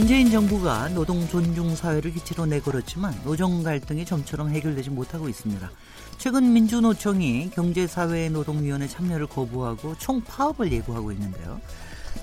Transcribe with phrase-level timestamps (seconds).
[0.00, 5.70] 문재인 정부가 노동 존중 사회를 기치로 내걸었지만 노정 갈등이 점처럼 해결되지 못하고 있습니다.
[6.16, 11.60] 최근 민주노총이 경제사회노동위원회 참여를 거부하고 총파업을 예고하고 있는데요.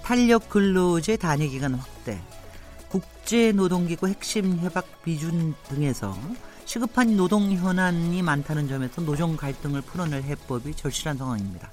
[0.02, 2.20] 탄력 근로제 단위 기간 확대,
[2.90, 6.18] 국제노동기구 핵심 협약 비준 등에서
[6.66, 11.72] 시급한 노동 현안이 많다는 점에서 노정 갈등을 풀어낼 해법이 절실한 상황입니다.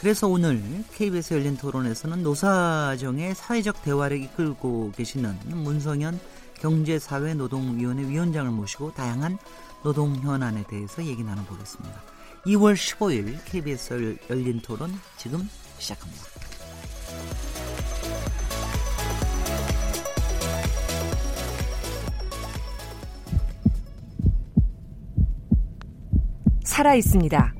[0.00, 0.62] 그래서 오늘
[0.94, 6.18] KBS 열린 토론에서는 노사정의 사회적 대화를 이끌고 계시는 문성현
[6.54, 9.36] 경제사회노동위원회 위원장을 모시고 다양한
[9.82, 12.02] 노동 현안에 대해서 얘기 나눠보겠습니다.
[12.46, 15.46] 2월 15일 KBS 열린 토론 지금
[15.78, 16.24] 시작합니다.
[26.64, 27.59] 살아 있습니다.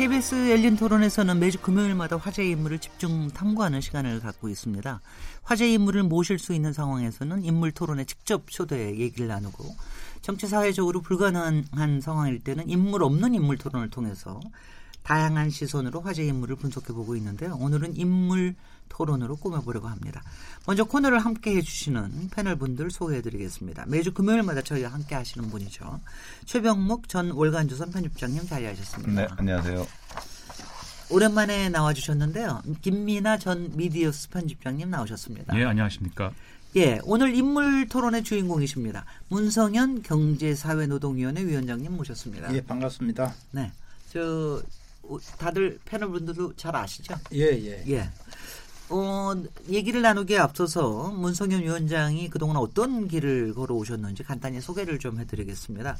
[0.00, 4.98] KBS 열린 토론에서는 매주 금요일마다 화제 인물을 집중 탐구하는 시간을 갖고 있습니다.
[5.42, 9.62] 화제 인물을 모실 수 있는 상황에서는 인물 토론에 직접 초대해 얘기를 나누고
[10.22, 14.40] 정치 사회적으로 불가능한 상황일 때는 인물 없는 인물 토론을 통해서
[15.02, 17.58] 다양한 시선으로 화제 인물을 분석해 보고 있는데요.
[17.60, 18.54] 오늘은 인물
[18.90, 20.22] 토론으로 꾸며보려고 합니다.
[20.66, 23.86] 먼저 코너를 함께 해주시는 패널 분들 소개해드리겠습니다.
[23.86, 26.00] 매주 금요일마다 저희와 함께 하시는 분이죠.
[26.44, 29.22] 최병목 전 월간조선 편집장님 자리하셨습니다.
[29.22, 29.86] 네, 안녕하세요.
[31.08, 32.62] 오랜만에 나와주셨는데요.
[32.82, 35.58] 김미나 전 미디어스 편집장님 나오셨습니다.
[35.58, 36.32] 예, 안녕하십니까.
[36.76, 39.04] 예, 오늘 인물 토론의 주인공이십니다.
[39.28, 42.54] 문성현 경제사회노동위원회 위원장님 모셨습니다.
[42.54, 43.34] 예, 반갑습니다.
[43.50, 43.72] 네,
[44.12, 44.62] 저
[45.38, 47.16] 다들 패널분들도 잘 아시죠?
[47.32, 47.82] 예, 예.
[47.88, 48.08] 예.
[48.92, 49.32] 어,
[49.68, 55.96] 얘기를 나누기에 앞서서 문성현 위원장이 그동안 어떤 길을 걸어오셨는지 간단히 소개를 좀 해드리겠습니다.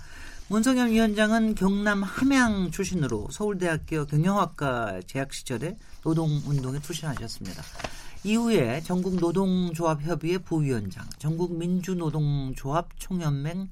[0.49, 7.63] 문성현 위원장은 경남 함양 출신으로 서울대학교 경영학과 재학 시절에 노동운동에 투신하셨습니다.
[8.25, 13.69] 이후에 전국노동조합협의회 부위원장, 전국민주노동조합 총연맹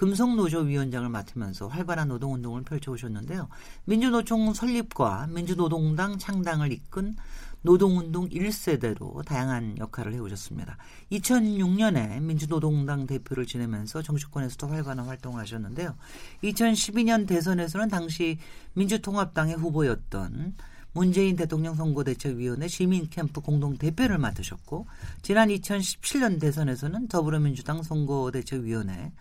[0.00, 3.48] 금속노조 위원장을 맡으면서 활발한 노동운동을 펼쳐오셨는데요.
[3.84, 7.16] 민주노총 설립과 민주노동당 창당을 이끈
[7.62, 10.78] 노동운동 1세대로 다양한 역할을 해오셨습니다.
[11.12, 15.94] 2006년에 민주노동당 대표를 지내면서 정치권에서도 활발한 활동을 하셨는데요.
[16.42, 18.38] 2012년 대선에서는 당시
[18.74, 20.54] 민주통합당의 후보였던
[20.92, 24.86] 문재인 대통령 선거대책위원회 시민캠프 공동대표를 맡으셨고
[25.22, 29.12] 지난 2017년 대선에서는 더불어민주당 선거대책위원회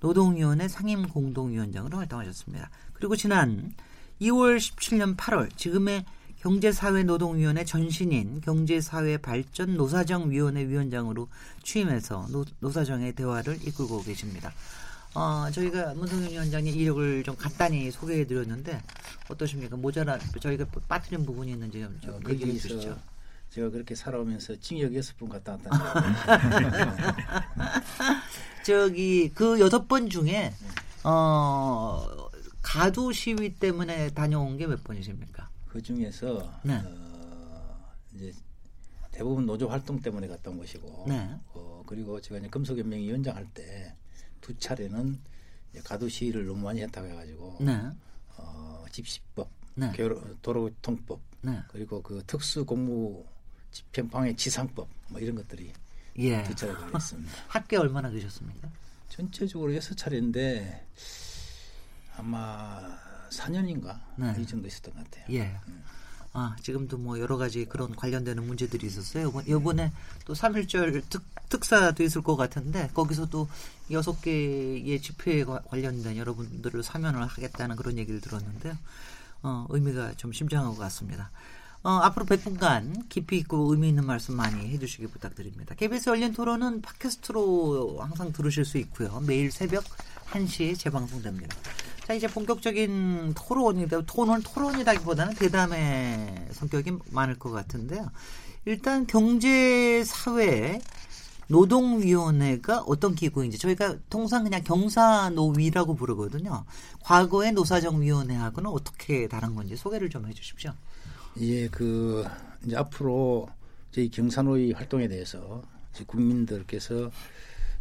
[0.00, 2.70] 노동위원회 상임공동위원장으로 활동하셨습니다.
[2.92, 3.72] 그리고 지난
[4.20, 6.04] 2월 17년 8월 지금의
[6.46, 11.28] 경제사회노동위원회 전신인 경제사회발전 노사정위원회 위원장으로
[11.64, 14.52] 취임해서 노, 사정의 대화를 이끌고 계십니다.
[15.14, 18.80] 어, 저희가 문성현 위원장의 이력을 좀 간단히 소개해 드렸는데
[19.28, 19.76] 어떠십니까?
[19.76, 22.96] 모자라 저희가 빠뜨린 부분이 있는지 좀, 좀 어, 얘기해 주시죠.
[23.50, 25.72] 제가 그렇게 살아오면서 징역 여섯 번 갔다 왔다는
[28.64, 30.52] 저기 그 여섯 번 중에
[31.02, 32.06] 어
[32.62, 35.48] 가두 시위 때문에 다녀온 게 몇 번이십니까?
[35.76, 36.80] 그 중에서 네.
[36.82, 38.32] 어, 이제
[39.12, 41.28] 대부분 노조 활동 때문에 갔다 온 것이고 네.
[41.52, 43.94] 어, 그리고 제가 이제 금속연맹 위원장 할 때
[44.40, 45.18] 두 차례는
[45.84, 47.78] 가두 시위를 너무 많이 했다고 해가지고 네.
[48.36, 49.92] 어, 집시법, 네.
[50.40, 51.60] 도로교통법 네.
[51.68, 53.24] 그리고 그 특수공무
[53.72, 55.72] 집행방해 지상법 뭐 이런 것들이
[56.18, 56.42] 예.
[56.44, 57.32] 두 차례 걸렸습니다.
[57.48, 58.70] 학교 얼마나 계셨습니까?
[59.10, 60.86] 전체적으로 여섯 차례인데
[62.16, 62.96] 아마
[63.30, 64.34] 4년인가 네.
[64.38, 65.24] 이 정도 있었던 것 같아요.
[65.30, 65.58] 예.
[65.68, 65.82] 음.
[66.38, 69.32] 아, 지금도 뭐 여러 가지 그런 관련되는 문제들이 있었어요.
[69.48, 69.90] 요번 에
[70.26, 73.48] 또 3.1절 특, 특사도 있을 것 같은데 거기서도
[73.92, 78.76] 여섯 개의 집회에 관련된 여러분들을 사면을 하겠다는 그런 얘기를 들었는데요.
[79.42, 81.30] 어, 의미가 좀 심장한 것 같습니다.
[81.84, 85.74] 어, 앞으로 100분간 깊이 있고 의미 있는 말씀 많이 해주시기 부탁드립니다.
[85.76, 89.20] KBS 열린 토론은 팟캐스트로 항상 들으실 수 있고요.
[89.20, 89.84] 매일 새벽
[90.32, 91.56] 1시에 재방송됩니다.
[92.06, 94.02] 자, 이제 본격적인 토론이다.
[94.02, 98.12] 토론, 토론이라기보다는 대담의 성격이 많을 것 같은데요.
[98.64, 100.78] 일단 경제, 사회,
[101.48, 106.64] 노동위원회가 어떤 기구인지 저희가 통상 그냥 경사노위라고 부르거든요.
[107.00, 110.70] 과거의 노사정위원회하고는 어떻게 다른 건지 소개를 좀 해주십시오.
[111.40, 112.24] 예, 그
[112.64, 113.48] 이제 앞으로
[113.90, 115.60] 저희 경사노위 활동에 대해서
[116.06, 117.10] 국민들께서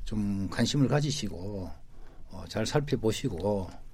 [0.03, 1.69] 좀 관심을 가지시고
[2.31, 3.84] 어, 잘 살펴보시고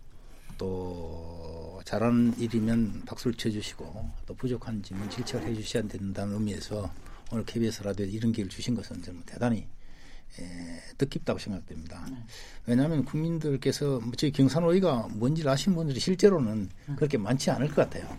[0.61, 6.87] 또 잘하는 일이면 박수를 쳐주시고 또 부족한 점은 질책을 해주셔야 된다는 의미에서
[7.31, 9.65] 오늘 KBS 라디오에 이런 기회를 주신 것은 저는 대단히
[10.39, 12.05] 에, 뜻깊다고 생각됩니다.
[12.11, 12.17] 네.
[12.67, 16.95] 왜냐하면 국민들께서 뭐 저희 경산호위가 뭔지 아시는 분들이 실제로는 음.
[16.95, 18.15] 그렇게 많지 않을 것 같아요.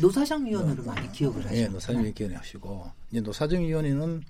[0.00, 1.62] 노사정위원회로 많이 기억을 하시죠.
[1.62, 2.34] 네, 노사정위원회 네.
[2.36, 4.22] 하시고 이제 노사정위원회는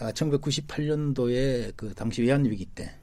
[0.00, 2.94] 아, 1998년도에 그 당시 외환위기 때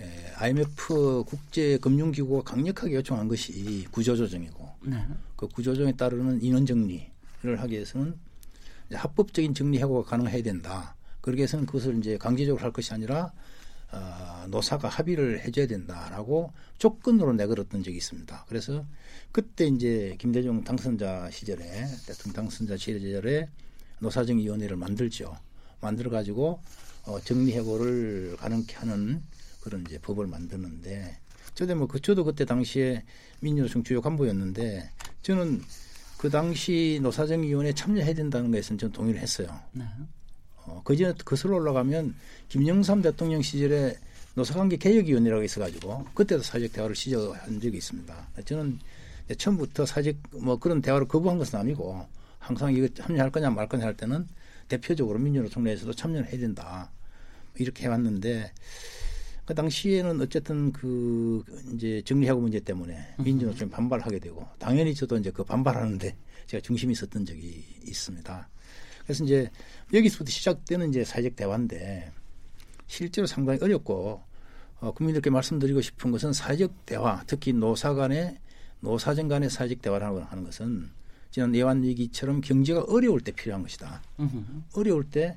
[0.00, 5.04] 에, IMF 국제금융기구가 강력하게 요청한 것이 구조조정이고 네.
[5.36, 7.08] 그 구조조정에 따르는 인원 정리를
[7.42, 8.16] 하기 위해서는
[8.92, 10.94] 합법적인 정리 해고가 가능해야 된다.
[11.20, 13.32] 그러기 위해서는 그것을 이제 강제적으로 할 것이 아니라
[13.92, 18.44] 어, 노사가 합의를 해줘야 된다라고 조건으로 내걸었던 적이 있습니다.
[18.48, 18.84] 그래서
[19.30, 23.48] 그때 이제 김대중 당선자 시절에 대통령 당선자 시절에
[24.00, 25.36] 노사정위원회를 만들죠.
[25.80, 26.60] 만들어 가지고
[27.04, 29.22] 어, 정리해고를 가능케 하는
[29.64, 31.18] 그런 이제 법을 만드는데
[31.54, 33.02] 저도 뭐 그, 저도 그때 당시에
[33.40, 34.90] 민주노총 주요 간부였는데
[35.22, 35.62] 저는
[36.18, 39.48] 그 당시 노사정위원회 참여해야 된다는 것에는 저는 동의를 했어요.
[39.72, 39.84] 네.
[40.56, 42.14] 어, 그 전에 그슬로 올라가면
[42.48, 43.96] 김영삼 대통령 시절에
[44.34, 48.28] 노사관계 개혁위원회라고 있어가지고 그때도 사회적 대화를 시작한 적이 있습니다.
[48.44, 48.78] 저는
[49.38, 52.06] 처음부터 사회적 뭐 그런 대화를 거부한 것은 아니고
[52.38, 54.26] 항상 이거 참여할 거냐 말 거냐 할 때는
[54.68, 56.90] 대표적으로 민주노총 내에서도 참여를 해야 된다
[57.56, 58.52] 이렇게 해왔는데
[59.44, 61.44] 그 당시에는 어쨌든 그
[61.74, 67.24] 이제 정리하고 문제 때문에 민주노총이 반발하게 되고 당연히 저도 이제 그 반발하는데 제가 중심이 있었던
[67.26, 68.48] 적이 있습니다.
[69.02, 69.50] 그래서 이제
[69.92, 72.10] 여기서부터 시작되는 이제 사회적 대화인데
[72.86, 74.22] 실제로 상당히 어렵고
[74.80, 78.38] 어, 국민들께 말씀드리고 싶은 것은 사회적 대화, 특히 노사 간의
[78.80, 80.90] 노사정 간의 사회적 대화라고 하는 것은
[81.30, 84.02] 지난 예완 위기처럼 경제가 어려울 때 필요한 것이다.
[84.74, 85.36] 어려울 때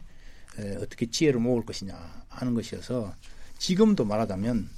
[0.60, 3.13] 에, 어떻게 지혜를 모을 것이냐 하는 것이어서
[3.57, 4.69] 지금도 말하자면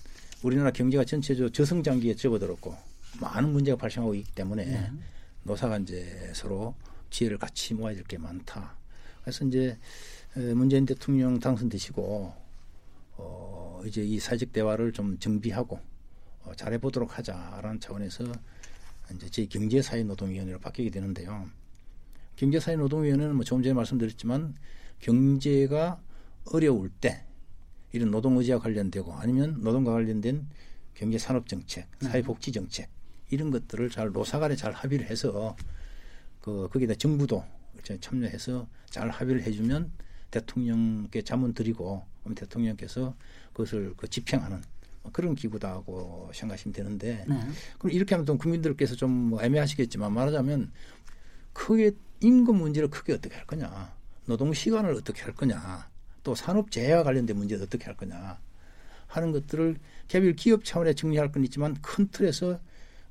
[0.44, 2.76] 우리나라 경제가 전체적으로 저성장기에 접어들었고
[3.20, 4.92] 많은 문제가 발생하고 있기 때문에 네.
[5.44, 6.76] 노사가 이제 서로
[7.10, 8.76] 지혜를 같이 모아야 될 게 많다.
[9.22, 9.78] 그래서 이제
[10.36, 12.34] 문재인 대통령 당선되시고
[13.18, 15.80] 어 이제 이 사회적 대화를 좀 정비하고
[16.44, 18.32] 어 잘해 보도록 하자라는 차원에서
[19.16, 21.50] 이제 제 경제사회노동위원회로 바뀌게 되는데요.
[22.38, 24.56] 경제사회노동위원회는 뭐 조금 전에 말씀드렸지만
[25.00, 26.00] 경제가
[26.46, 27.26] 어려울 때
[27.92, 30.48] 이런 노동 의지와 관련되고 아니면 노동과 관련된
[30.94, 32.08] 경제 산업 정책, 네.
[32.08, 32.90] 사회 복지 정책
[33.30, 35.56] 이런 것들을 잘 노사간에 잘 합의를 해서
[36.42, 37.44] 그 거기다 정부도
[38.00, 39.92] 참여해서 잘 합의를 해주면
[40.32, 42.04] 대통령께 자문 드리고
[42.36, 43.16] 대통령께서
[43.54, 44.62] 그것을 그 집행하는
[45.12, 47.36] 그런 기구다고 생각하시면 되는데 네.
[47.80, 50.72] 그럼 이렇게 하면 또 국민들께서 좀뭐 애매하시겠지만 말하자면
[51.54, 53.96] 크게 임금 문제를 크게 어떻게 할 거냐
[54.26, 55.89] 노동 시간을 어떻게 할 거냐
[56.24, 58.40] 또 산업 재해와 관련된 문제를 어떻게 할 거냐
[59.08, 59.78] 하는 것들을
[60.08, 62.60] 개별 기업 차원에 정리할 건 있지만 큰 틀에서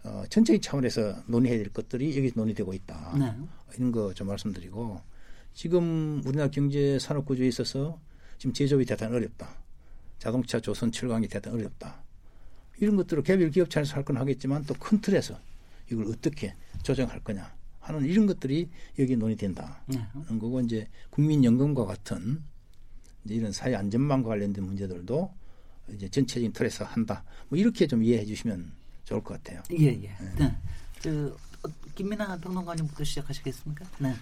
[0.05, 3.17] 어, 전체적 차원에서 논의해야 될 것들이 여기 논의되고 있다.
[3.19, 3.35] 네.
[3.77, 5.01] 이런 거 좀 말씀드리고
[5.55, 8.01] 지금 우리나라 경제 산업 구조에 있어서
[8.39, 9.49] 지금 제조업이 대단히 어렵다.
[10.19, 12.03] 자동차 조선 철강이 대단히 어렵다.
[12.79, 15.37] 이런 것들을 개별 기업 차원에서 할 건 하겠지만 또 큰 틀에서
[15.91, 16.55] 이걸 어떻게
[16.85, 18.69] 조정할 거냐 하는 이런 것들이
[19.01, 19.83] 여기 논의된다.
[19.87, 20.01] 네.
[20.25, 22.43] 그런 거고 이제 국민연금과 같은
[23.25, 25.33] 이런 사회 안전망과 관련된 문제들도
[25.95, 27.25] 이제 전체적인 틀에서 한다.
[27.49, 28.73] 뭐 이렇게 좀 이해해 주시면
[29.05, 29.63] 좋을 것 같아요.
[29.79, 29.93] 예, 예.
[29.93, 30.35] 네.
[30.39, 30.57] 네.
[31.03, 31.37] 그
[31.95, 33.85] 김민아 평론가님부터 시작하시겠습니까?
[33.99, 34.15] 네.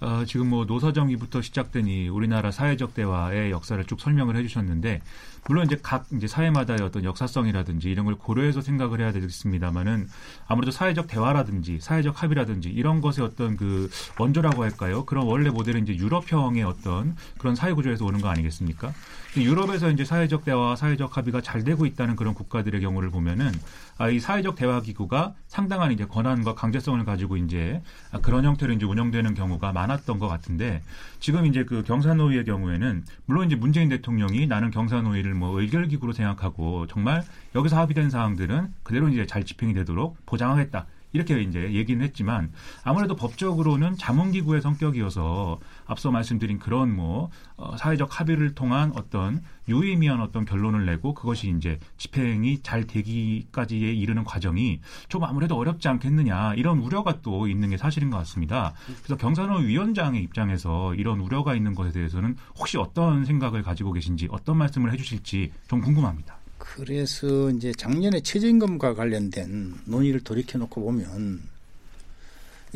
[0.00, 5.02] 어, 지금 뭐 노사정위부터 시작되니 우리나라 사회적 대화의 역사를 쭉 설명을 해주셨는데
[5.48, 10.08] 물론 이제 각 이제 사회마다의 어떤 역사성이라든지 이런 걸 고려해서 생각을 해야 되겠습니다만은
[10.46, 15.04] 아무래도 사회적 대화라든지 사회적 합의라든지 이런 것의 어떤 그 원조라고 할까요?
[15.04, 18.92] 그런 원래 모델은 이제 유럽형의 어떤 그런 사회 구조에서 오는 거 아니겠습니까?
[19.36, 23.52] 유럽에서 이제 사회적 대화, 사회적 합의가 잘 되고 있다는 그런 국가들의 경우를 보면은
[23.96, 27.82] 아, 이 사회적 대화 기구가 상당한 이제 권한과 강제성을 가지고 이제
[28.22, 30.82] 그런 형태로 이제 운영되는 경우가 많 았던 것 같은데
[31.20, 37.24] 지금 이제 그 경사노위의 경우에는 물론 이제 문재인 대통령이 나는 경사노위를 뭐 의결기구로 생각하고 정말
[37.54, 42.52] 여기서 합의된 사항들은 그대로 이제 잘 집행이 되도록 보장하겠다 이렇게 이제 얘기는 했지만
[42.84, 50.44] 아무래도 법적으로는 자문기구의 성격이어서 앞서 말씀드린 그런 뭐 어, 사회적 합의를 통한 어떤 유의미한 어떤
[50.44, 57.20] 결론을 내고 그것이 이제 집행이 잘 되기까지에 이르는 과정이 좀 아무래도 어렵지 않겠느냐 이런 우려가
[57.22, 58.74] 또 있는 게 사실인 것 같습니다.
[59.02, 64.56] 그래서 경산호 위원장의 입장에서 이런 우려가 있는 것에 대해서는 혹시 어떤 생각을 가지고 계신지 어떤
[64.56, 66.38] 말씀을 해주실지 좀 궁금합니다.
[66.74, 71.42] 그래서 이제 작년에 최저임금과 관련된 논의를 돌이켜 놓고 보면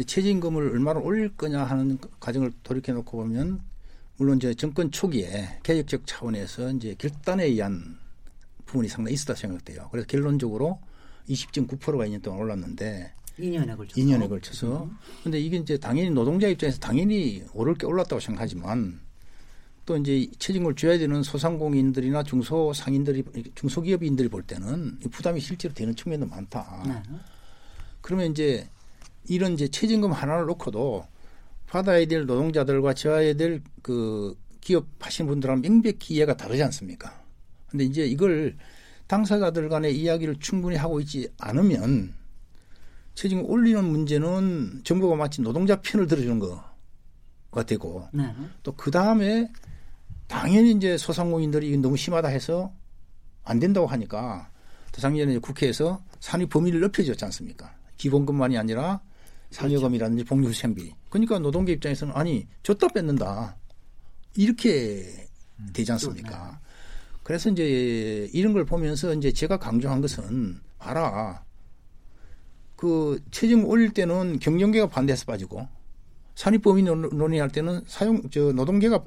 [0.04, 3.61] 최저임금을 얼마나 올릴 거냐 하는 과정을 돌이켜 놓고 보면
[4.16, 7.99] 물론 이제 정권 초기에 개혁적 차원에서 이제 결단에 의한
[8.66, 9.88] 부분이 상당히 있었다 생각돼요.
[9.90, 10.80] 그래서 결론적으로
[11.28, 14.96] 20.9%가 2년 동안 올랐는데 2년에 걸쳐서 2년에 걸쳐서 음.
[15.22, 19.00] 근데 이게 이제 당연히 노동자 입장에서 당연히 오를 게 올랐다고 생각하지만
[19.84, 23.24] 또 이제 최저임금을 줘야 되는 소상공인들이나 중소상인들이
[23.54, 26.84] 중소기업인들이 볼 때는 부담이 실제로 되는 측면도 많다.
[26.86, 27.18] 네.
[28.00, 28.68] 그러면 이제
[29.28, 31.06] 이런 이제 최저임금 하나를 놓고도
[31.66, 37.20] 받아야 될 노동자들과 지어야 될 그 기업 하신 분들하고 명백히 이해가 다르지 않습니까?
[37.68, 38.56] 근데 이제 이걸
[39.08, 42.14] 당사자들 간의 이야기를 충분히 하고 있지 않으면
[43.14, 48.34] 최저임금 올리는 문제는 정부가 마치 노동자 편을 들어주는 거가 되고 네.
[48.62, 49.50] 또그 다음에
[50.32, 52.72] 당연히 이제 소상공인들이 너무 심하다 해서
[53.44, 54.50] 안 된다고 하니까
[54.90, 57.74] 작년에 국회에서 산입 범위를 넓혀줬지 않습니까?
[57.98, 59.02] 기본금만이 아니라
[59.50, 60.94] 상여금이라든지 복리후생비.
[61.10, 63.58] 그러니까 노동계 입장에서는 아니 줬다 뺏는다
[64.34, 65.28] 이렇게
[65.74, 66.58] 되지 않습니까?
[67.22, 71.44] 그래서 이제 이런 걸 보면서 이제 제가 강조한 것은 봐라.
[72.76, 75.68] 그 체증 올릴 때는 경영계가 반대해서 빠지고
[76.34, 79.04] 산입 범위 논의할 때는 사용 저 노동계가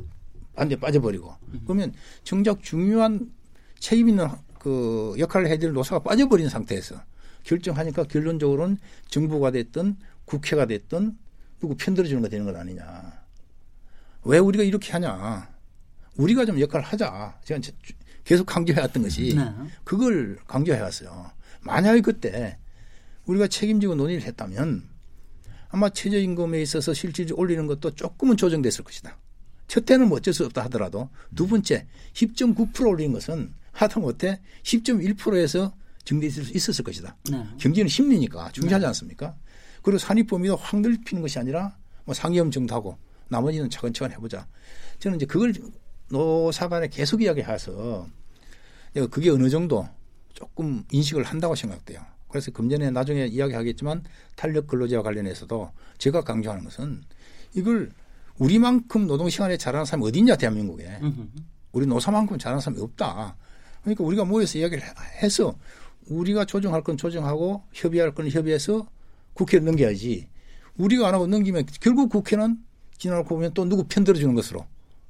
[0.56, 1.36] 반대 빠져버리고
[1.66, 1.94] 그러면
[2.24, 3.32] 정작 중요한
[3.80, 4.28] 책임 있는
[4.60, 7.02] 그 역할을 해야 될 노사가 빠져버린 상태에서
[7.44, 8.78] 결정하니까 결론적으로는
[9.10, 11.18] 정부가 됐든 국회가 됐든
[11.60, 13.24] 누구 편들어주는 거 되는 것 아니냐.
[14.24, 15.48] 왜 우리가 이렇게 하냐.
[16.18, 17.40] 우리가 좀 역할을 하자.
[17.44, 17.62] 제가
[18.24, 19.54] 계속 강조해왔던 것이 네.
[19.84, 21.32] 그걸 강조해왔어요.
[21.62, 22.58] 만약에 그때
[23.26, 24.90] 우리가 책임지고 논의를 했다면
[25.70, 29.18] 아마 최저임금에 있어서 실질적으로 올리는 것도 조금은 조정됐을 것이다.
[29.68, 36.46] 첫 해는 뭐 어쩔 수 없다 하더라도 두 번째 10.9% 올린 것은 하다못해 10.1%에서 정리될
[36.46, 37.18] 수 있었을 것이다.
[37.32, 37.44] 네.
[37.58, 38.88] 경제는 심리니까 중요하지 네.
[38.88, 39.36] 않습니까?
[39.82, 44.48] 그리고 산입 범위도 확 넓히는 것이 아니라 뭐 상위험 정도하고 나머지는 차근차근 해보자.
[45.00, 45.54] 저는 이제 그걸
[46.10, 48.08] 노사 간에 계속 이야기해서
[49.10, 49.88] 그게 어느 정도
[50.34, 52.06] 조금 인식을 한다고 생각돼요.
[52.30, 54.04] 그래서 금년에 나중에 이야기하겠지만
[54.36, 57.04] 탄력 근로제와 관련해서도 제가 강조하는 것은
[57.56, 57.92] 이걸
[58.38, 61.00] 우리만큼 노동 시간에 잘하는 사람이 어디 있냐 대한민국에
[61.72, 63.36] 우리 노사만큼 잘하는 사람이 없다.
[63.82, 64.84] 그러니까 우리가 모여서 이야기를
[65.22, 65.56] 해서
[66.08, 68.88] 우리가 조정할 건 조정하고 협의할 건 협의해서
[69.34, 70.28] 국회를 넘겨야지.
[70.78, 72.58] 우리가 안 하고 넘기면 결국 국회는
[72.98, 74.66] 지나고 보면 또 누구 편 들어 주는 것으로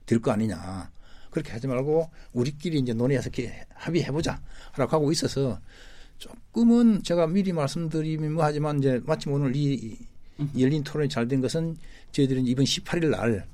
[0.05, 0.91] 될 거 아니냐.
[1.31, 4.41] 그렇게 하지 말고 우리끼리 이제 논의해서 이렇게 합의해보자.
[4.77, 5.59] 라고 하고 있어서
[6.17, 9.97] 조금은 제가 미리 말씀드리면 뭐 하지만 이제 마침 오늘 이
[10.57, 11.77] 열린 토론이 잘 된 것은
[12.11, 13.47] 저희들은 이번 18일 날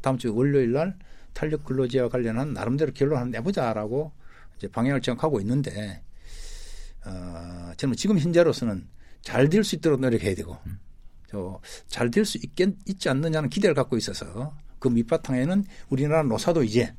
[0.00, 0.96] 다음 주 월요일 날
[1.32, 4.12] 탄력 근로제와 관련한 나름대로 결론 을 내보자라고
[4.56, 6.02] 이제 방향을 정하고 있는데
[7.04, 8.86] 어, 저는 지금 현재로서는
[9.22, 10.56] 잘 될 수 있도록 노력해야 되고
[11.88, 16.94] 잘 될 수 있겠 있지 않느냐는 기대를 갖고 있어서 그 밑바탕에는 우리나라 노사도 이제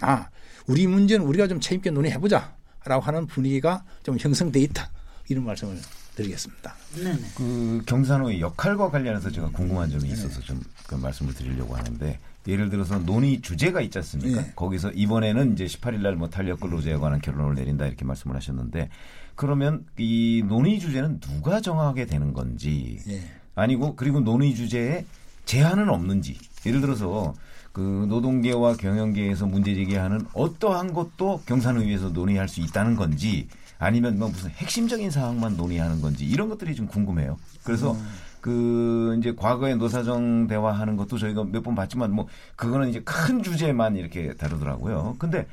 [0.00, 0.28] 아
[0.66, 4.90] 우리 문제는 우리가 좀 책임있게 논의해보자라고 하는 분위기가 좀 형성돼 있다
[5.28, 5.78] 이런 말씀을
[6.14, 6.74] 드리겠습니다.
[6.96, 7.18] 네네.
[7.36, 12.98] 그 경산호의 역할과 관련해서 제가 궁금한 점이 있어서 좀 그 말씀을 드리려고 하는데 예를 들어서
[12.98, 14.42] 논의 주제가 있지 않습니까?
[14.42, 14.52] 네.
[14.54, 18.90] 거기서 이번에는 이제 18일 날뭐 탄력 근로제에 관한 결론을 내린다 이렇게 말씀을 하셨는데
[19.34, 23.22] 그러면 이 논의 주제는 누가 정하게 되는 건지 네.
[23.54, 25.06] 아니고 그리고 논의 주제에
[25.46, 27.34] 제한은 없는지 예를 들어서
[27.72, 34.50] 그 노동계와 경영계에서 문제 제기하는 어떠한 것도 경산의회에서 논의할 수 있다는 건지 아니면 뭐 무슨
[34.50, 37.36] 핵심적인 사항만 논의하는 건지 이런 것들이 좀 궁금해요.
[37.64, 38.06] 그래서 음.
[38.40, 43.96] 그 이제 과거에 노사정 대화하는 것도 저희가 몇 번 봤지만 뭐 그거는 이제 큰 주제만
[43.96, 45.16] 이렇게 다루더라고요.
[45.18, 45.46] 근데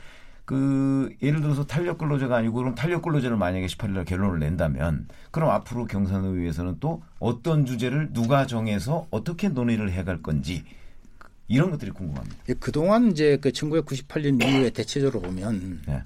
[0.43, 5.49] 그 예를 들어서 탄력 근로제가 아니고 그럼 탄력 근로제를 만약에 18일 날 결론을 낸다면 그럼
[5.51, 10.65] 앞으로 경산의회에서는 또 어떤 주제를 누가 정해서 어떻게 논의를 해갈 건지
[11.47, 12.35] 이런 것들이 궁금합니다.
[12.49, 16.01] 예, 그동안 이제 그 1998년 이후에 대체적으로 보면 네.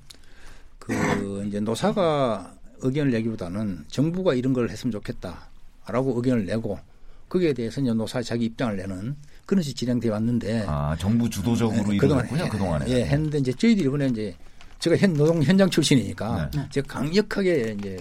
[0.85, 6.79] 그 이제 노사가 의견을 내기보다는 정부가 이런 걸 했으면 좋겠다라고 의견을 내고
[7.27, 9.15] 거기에 대해서 이제 노사 자기 입장을 내는
[9.47, 14.07] 그런 식이 진행돼 왔는데 아 정부 주도적으로 네, 이루어졌군요 그동안에 예 했는데 이제 저희들이 이번에
[14.07, 14.35] 이제
[14.77, 16.67] 제가 현 노동 현장 출신이니까 네.
[16.69, 17.97] 제가 강력하게 이제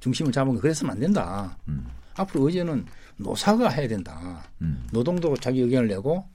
[0.00, 1.56] 중심을 잡은 거 그랬으면 안 된다.
[1.68, 1.86] 음.
[2.16, 2.84] 앞으로 의제는
[3.16, 4.42] 노사가 해야 된다.
[4.60, 4.86] 음.
[4.92, 6.26] 노동도 자기 의견을 내고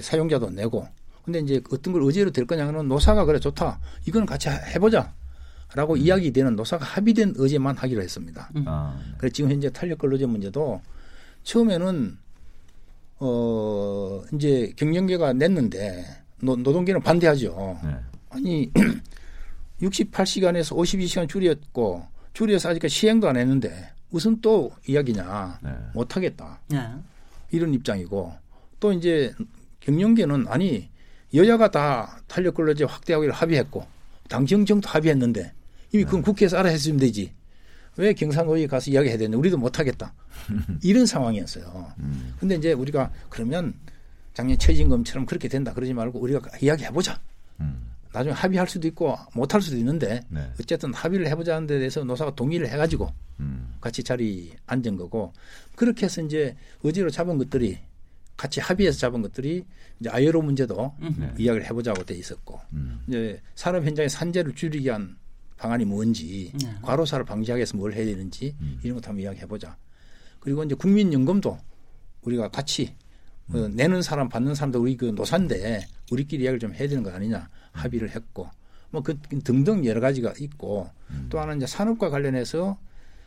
[0.00, 0.88] 사용자도 내고
[1.24, 3.78] 근데 이제 어떤 걸 의제로 될 거냐는 노사가 그래 좋다.
[4.06, 5.12] 이건 같이 해보자.
[5.74, 5.98] 라고 음.
[5.98, 8.50] 이야기되는 노사가 합의된 의제만 하기로 했습니다.
[8.56, 8.64] 음.
[8.66, 9.14] 아, 네.
[9.18, 10.80] 그래서 지금 현재 탄력 근로제 문제도
[11.44, 12.18] 처음에는
[13.20, 16.04] 어 이제 경영계가 냈는데
[16.42, 17.78] 노, 노동계는 반대하죠.
[17.84, 17.96] 네.
[18.30, 18.72] 아니
[19.80, 25.70] 68시간에서 52시간 줄였고 줄여서 아직까지 시행도 안 했는데 무슨 또 이야기냐 네.
[25.94, 26.88] 못하겠다 네.
[27.50, 28.32] 이런 입장이고
[28.80, 29.34] 또 이제
[29.80, 30.88] 경영계는 아니
[31.34, 33.86] 여야가 다 탄력 근로제 확대하기로 합의했고
[34.28, 35.52] 당정정도 합의했는데
[35.92, 36.24] 이미 그건 네.
[36.24, 37.32] 국회에서 알아 했으면 되지
[37.96, 40.12] 왜 경상도에 가서 이야기해야 되냐 우리도 못하겠다
[40.82, 41.92] 이런 상황이었어요.
[41.98, 42.34] 음.
[42.38, 43.74] 근데 이제 우리가 그러면
[44.34, 47.20] 작년 최진검처럼 그렇게 된다 그러지 말고 우리가 이야기해보자.
[47.60, 47.92] 음.
[48.12, 50.50] 나중에 합의할 수도 있고 못할 수도 있는데 네.
[50.60, 53.10] 어쨌든 합의를 해보자는 데 대해서 노사가 동의를 해가지고
[53.40, 53.74] 음.
[53.80, 55.32] 같이 자리 앉은 거고
[55.76, 57.78] 그렇게 해서 이제 의지로 잡은 것들이
[58.42, 59.64] 같이 합의해서 잡은 것들이
[60.00, 61.14] 이제 아이로 문제도 음.
[61.16, 61.32] 네.
[61.38, 63.00] 이야기를 해보자고 돼 있었고 음.
[63.06, 65.16] 이제 산업 현장의 산재를 줄이기 위한
[65.56, 66.74] 방안이 뭔지 네.
[66.82, 68.80] 과로사를 방지하기 위해서 뭘 해야 되는지 음.
[68.82, 69.76] 이런 것도 한번 이야기해보자.
[70.40, 71.56] 그리고 이제 국민연금도
[72.22, 72.96] 우리가 같이
[73.54, 77.48] 어, 내는 사람 받는 사람도 우리 그 노사인데 우리끼리 이야기를 좀 해야 되는 거 아니냐
[77.70, 78.50] 합의를 했고
[78.90, 81.28] 뭐 그 등등 여러 가지가 있고 음.
[81.30, 82.76] 또 하나 이제 산업과 관련해서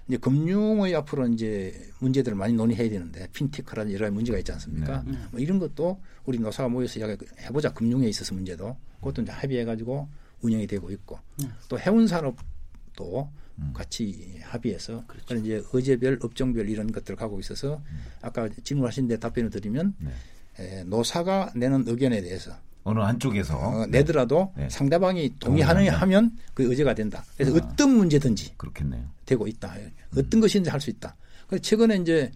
[0.08, 5.04] 이제 금융의 앞으로 이제 문제들을 많이 논의해야 되는데 핀테크라는 여러 가지 문제가 있지 않습니까?
[5.06, 5.18] 네.
[5.32, 10.08] 뭐 이런 것도 우리 노사가 모여서 이야기해보자 금융에 있어서 문제도 그것도 이제 합의해가지고
[10.42, 11.50] 운영이 되고 있고 네.
[11.70, 13.72] 또 해운 산업도 음.
[13.74, 15.36] 같이 합의해서 그렇죠.
[15.36, 18.00] 이제 의제별 업종별 이런 것들을 가고 있어서 음.
[18.22, 20.12] 아까 질문하신 데 답변을 드리면 네.
[20.60, 24.70] 에, 노사가 내는 의견에 대해서 어느 한쪽에서 어, 내더라도 네.
[24.70, 27.26] 상대방이 동의하느냐 하면 그 의제가 된다.
[27.36, 27.58] 그래서 아.
[27.58, 29.04] 어떤 문제든지 그렇겠네요.
[29.26, 29.74] 되고 있다.
[29.76, 29.92] 음.
[30.18, 31.16] 어떤 것인지 할 수 있다.
[31.48, 32.32] 그래서 최근에 이제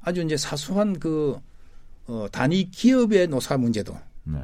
[0.00, 1.36] 아주 이제 사소한 그
[2.06, 4.38] 어, 단위 기업의 노사 문제도 네.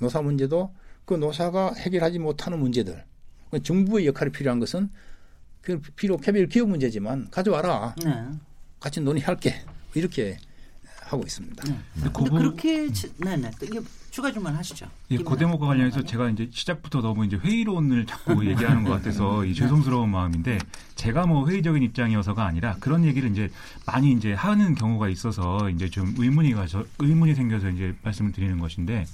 [0.00, 0.72] 노사 문제도
[1.04, 3.04] 그 노사가 해결하지 못하는 문제들
[3.62, 4.88] 정부의 역할이 필요한 것은
[5.60, 7.94] 그 비록 개별 기업 문제지만 가져와라.
[8.02, 8.24] 네.
[8.80, 9.54] 같이 논의할게.
[9.94, 10.38] 이렇게
[11.06, 11.64] 하고 있습니다.
[11.64, 11.78] 네.
[11.94, 12.88] 근데 그 그렇게
[13.18, 14.86] 네네 이게 추가 질문 하시죠.
[15.10, 19.54] 예, 그 대목과 관련해서 제가 이제 시작부터 너무 이제 회의론을 자꾸 얘기하는 것 같아서 이
[19.54, 20.58] 죄송스러운 마음인데
[20.94, 23.50] 제가 뭐 회의적인 입장이어서가 아니라 그런 얘기를 이제
[23.86, 29.04] 많이 이제 하는 경우가 있어서 이제 좀 의문이 가서 의문이 생겨서 이제 말씀을 드리는 것인데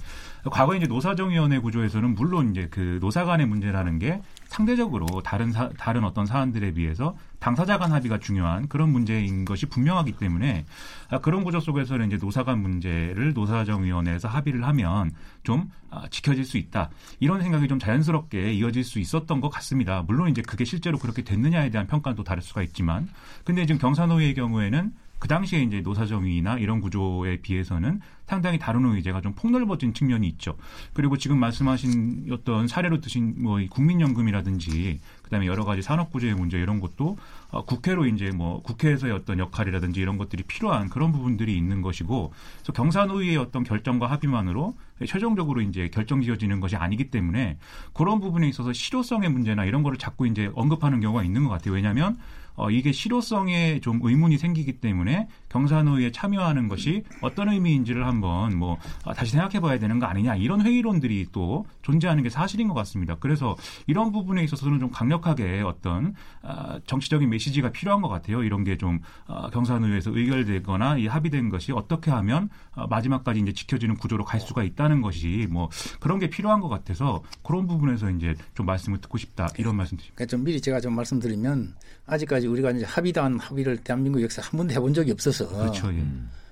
[0.49, 4.21] 과거 이제 노사정위원회 구조에서는 물론 이제 그 노사 간의 문제라는 게
[4.53, 10.17] 상대적으로 다른 사, 다른 어떤 사안들에 비해서 당사자 간 합의가 중요한 그런 문제인 것이 분명하기
[10.17, 10.65] 때문에
[11.09, 15.11] 아, 그런 구조 속에서는 이제 노사 간 문제를 노사정위원회에서 합의를 하면
[15.41, 16.91] 좀 아, 지켜질 수 있다.
[17.19, 20.03] 이런 생각이 좀 자연스럽게 이어질 수 있었던 것 같습니다.
[20.05, 23.09] 물론 이제 그게 실제로 그렇게 됐느냐에 대한 평가는 또 다를 수가 있지만
[23.43, 29.33] 근데 지금 경사노위의 경우에는 그 당시에 이제 노사정위나 이런 구조에 비해서는 상당히 다른 의제가 좀
[29.33, 30.55] 폭넓어진 측면이 있죠.
[30.93, 36.79] 그리고 지금 말씀하신 어떤 사례로 드신 뭐 국민연금이라든지 그다음에 여러 가지 산업 구조의 문제 이런
[36.79, 37.17] 것도
[37.51, 42.73] 어, 국회로 이제 뭐 국회에서의 어떤 역할이라든지 이런 것들이 필요한 그런 부분들이 있는 것이고 그래서
[42.73, 44.75] 경산노위의 어떤 결정과 합의만으로
[45.07, 47.57] 최종적으로 이제 결정 지어지는 것이 아니기 때문에
[47.93, 51.73] 그런 부분에 있어서 실효성의 문제나 이런 거를 자꾸 이제 언급하는 경우가 있는 것 같아요.
[51.73, 52.17] 왜냐하면
[52.55, 59.13] 어, 이게 실효성에 좀 의문이 생기기 때문에 경산호위에 참여하는 것이 어떤 의미인지를 한번 뭐 아,
[59.13, 63.15] 다시 생각해 봐야 되는 거 아니냐 이런 회의론들이 또 존재하는 게 사실인 것 같습니다.
[63.19, 68.43] 그래서 이런 부분에 있어서는 좀 강력하게 어떤 아, 정치적인 메시지가 필요한 것 같아요.
[68.43, 74.25] 이런 게좀 아, 경산호위에서 의결되거나 이 합의된 것이 어떻게 하면 아, 마지막까지 이제 지켜지는 구조로
[74.25, 78.99] 갈 수가 있다는 것이 뭐 그런 게 필요한 것 같아서 그런 부분에서 이제 좀 말씀을
[79.01, 80.15] 듣고 싶다 이런 말씀 드립니다.
[80.15, 81.75] 그러니까 좀 미리 제가 좀 말씀드리면
[82.07, 85.93] 아직까지 우리가 이제 합의단 합의를 대한민국 역사 한 번도 해본 적이 없어서 그렇죠.
[85.93, 86.03] 예.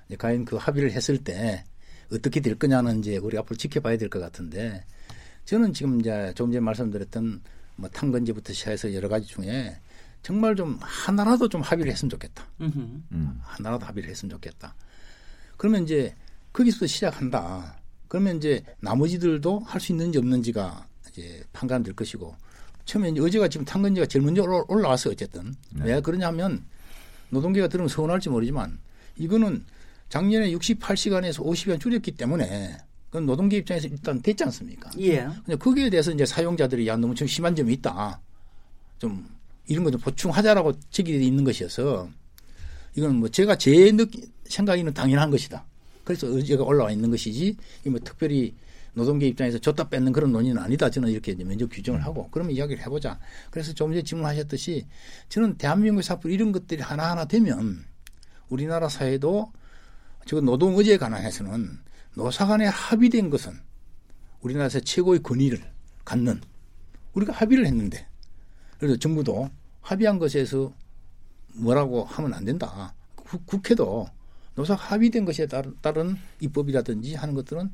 [0.07, 1.63] 이제 과연 그 합의를 했을 때
[2.11, 4.83] 어떻게 될 거냐는 이제 우리 앞으로 지켜봐야 될 것 같은데
[5.45, 7.41] 저는 지금 이제 조금 전에 말씀드렸던
[7.77, 9.75] 뭐 탄건제부터 시작해서 여러 가지 중에
[10.21, 12.45] 정말 좀 하나라도 좀 합의를 했으면 좋겠다.
[12.61, 13.39] 음.
[13.41, 14.75] 하나라도 합의를 했으면 좋겠다.
[15.57, 16.13] 그러면 이제
[16.53, 17.79] 거기서 시작한다.
[18.07, 22.35] 그러면 이제 나머지들도 할 수 있는지 없는지가 이제 판단될 것이고
[22.85, 25.13] 처음에 이제 어제가 지금 탄건제가 제일 먼저 올라왔어요.
[25.13, 25.55] 어쨌든.
[25.73, 25.85] 네.
[25.85, 26.65] 왜 그러냐면
[27.31, 28.77] 노동계가 들으면 서운할지 모르지만
[29.17, 29.65] 이거는
[30.09, 32.77] 작년에 68시간에서 50시간 줄였기 때문에
[33.09, 34.89] 그건 노동계 입장에서 일단 됐지 않습니까?
[34.99, 35.23] 예.
[35.45, 38.21] 근데 거기에 대해서 이제 사용자들이 야 너무 좀 심한 점이 있다.
[38.99, 39.27] 좀
[39.67, 42.09] 이런 거 좀 보충하자라고 책이 있는 것이어서
[42.95, 45.65] 이건 뭐 제가 제 느끼, 생각에는 당연한 것이다.
[46.03, 48.53] 그래서 의제가 올라와 있는 것이지 뭐 특별히
[48.93, 50.89] 노동계 입장에서 줬다 뺏는 그런 논의는 아니다.
[50.89, 52.05] 저는 이렇게 이제 면접 규정을 음.
[52.05, 53.19] 하고 그러면 이야기를 해보자.
[53.49, 54.87] 그래서 조금 전에 질문하셨듯이
[55.29, 57.85] 저는 대한민국에서 앞으로 이런 것들이 하나하나 되면
[58.49, 59.51] 우리나라 사회도
[60.25, 61.79] 지금 노동 의제에 관해서는
[62.15, 63.53] 노사 간에 합의된 것은
[64.41, 65.61] 우리나라에서 최고의 권위를
[66.03, 66.41] 갖는
[67.13, 68.07] 우리가 합의를 했는데
[68.77, 69.49] 그래서 정부도
[69.81, 70.73] 합의한 것에서
[71.53, 72.93] 뭐라고 하면 안 된다.
[73.45, 74.07] 국회도
[74.55, 75.47] 노사 합의된 것에
[75.81, 77.71] 따른 입법이라든지 하는 것들은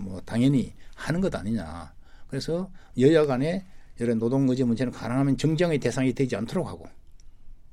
[0.00, 1.92] 뭐 당연히 하는 것 아니냐.
[2.28, 3.66] 그래서 여야 간에
[3.98, 6.88] 이런 노동 의제 문제는 가능하면 정쟁의 대상이 되지 않도록 하고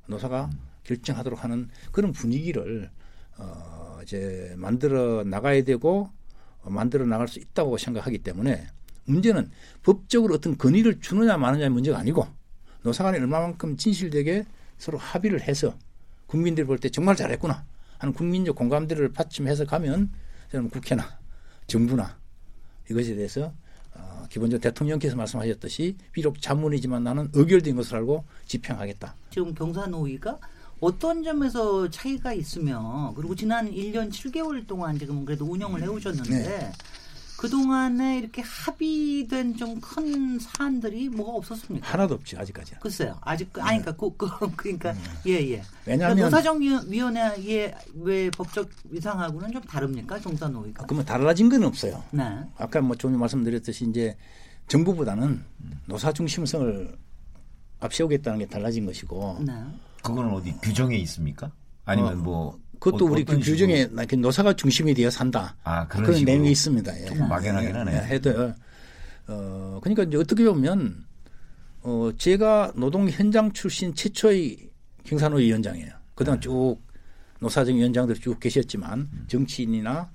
[0.08, 0.50] 노사가
[0.84, 2.90] 결정하도록 하는 그런 분위기를
[3.38, 6.10] 어 이제 만들어 나가야 되고
[6.64, 8.68] 만들어 나갈 수 있다고 생각하기 때문에
[9.06, 9.50] 문제는
[9.84, 12.28] 법적으로 어떤 권위를 주느냐 마느냐의 문제가 아니고
[12.84, 14.46] 노사 간에 얼마만큼 진실되게
[14.78, 15.78] 서로 합의를 해서
[16.26, 17.66] 국민들이 볼 때 정말 잘했구나
[18.00, 20.12] 하는 국민적 공감대를 받침해서 가면
[20.52, 21.20] 저는 국회나
[21.68, 22.17] 정부나
[22.90, 23.54] 이것에 대해서
[23.94, 29.16] 어, 기본적으로 대통령께서 말씀하셨듯이 비록 자문이지만 나는 의결된 것을 알고 집행하겠다.
[29.32, 30.40] 지금 경사노위가
[30.80, 36.72] 어떤 점에서 차이가 있으며 그리고 지난 1년 7개월 동안 지금 그래도 운영을 해오셨는데 네.
[37.38, 41.88] 그동안에 이렇게 합의된 좀 큰 사안들이 뭐가 없었습니까?
[41.88, 42.76] 하나도 없죠, 아직까지.
[42.80, 43.18] 글쎄요.
[43.22, 45.00] 아직, 아니, 그러니까, 그, 그, 그러니까, 음.
[45.28, 45.62] 예, 예.
[45.86, 46.16] 왜냐하면.
[46.18, 50.20] 그러니까 노사정 위원회의 왜 법적 위상하고는 좀 다릅니까?
[50.20, 50.84] 종사 노위가?
[50.84, 52.04] 아, 그러면 달라진 건 없어요.
[52.12, 52.24] 네.
[52.58, 54.18] 아까 뭐 좀 말씀드렸듯이 이제
[54.68, 55.44] 정부보다는
[55.86, 56.98] 노사 중심성을
[57.80, 59.38] 앞세우겠다는 게 달라진 것이고.
[59.46, 59.54] 네.
[60.04, 61.52] 그거는 어디 규정에 있습니까?
[61.86, 63.88] 아니면 어, 뭐 그것도 어, 우리 그 규정에
[64.18, 65.56] 노사가 중심이 되어 산다.
[65.64, 67.02] 아, 그런, 그런 내용이 있습니다.
[67.02, 67.06] 예.
[67.06, 67.94] 조금 막연하긴 하네.
[67.94, 68.54] 예, 해도
[69.28, 71.06] 어 그러니까 이제 어떻게 보면
[71.82, 74.70] 어 제가 노동 현장 출신 최초의
[75.04, 75.92] 경산호 위원장이에요.
[76.16, 76.44] 그동안 네.
[76.44, 76.78] 쭉
[77.40, 80.10] 노사정 위원장들이 쭉 계셨지만 정치인이나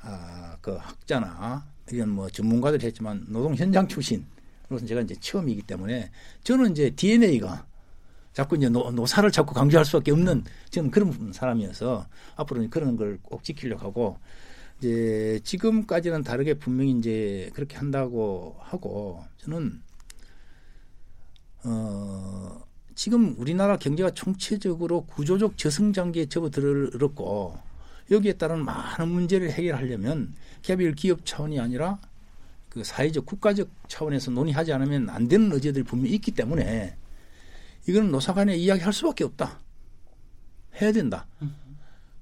[0.00, 6.10] 아, 그 학자나 이런 뭐 전문가들 했지만 노동 현장 출신으로서 제가 이제 처음이기 때문에
[6.44, 7.66] 저는 이제 DNA가
[8.38, 13.42] 자꾸 이제 노, 노사를 자꾸 강조할 수밖에 없는 저는 그런 사람이어서 앞으로 그런 걸 꼭
[13.42, 14.16] 지키려고 하고
[14.78, 19.82] 이제 지금까지는 다르게 분명히 이제 그렇게 한다고 하고 저는
[21.64, 22.62] 어
[22.94, 27.58] 지금 우리나라 경제가 총체적으로 구조적 저성장기에 접어들었고
[28.12, 31.98] 여기에 따른 많은 문제를 해결하려면 개별 기업 차원이 아니라
[32.68, 36.96] 그 사회적 국가적 차원에서 논의하지 않으면 안 되는 의제들이 분명히 있기 때문에
[37.88, 39.60] 이거는 노사간에 이야기할 수밖에 없다.
[40.80, 41.26] 해야 된다.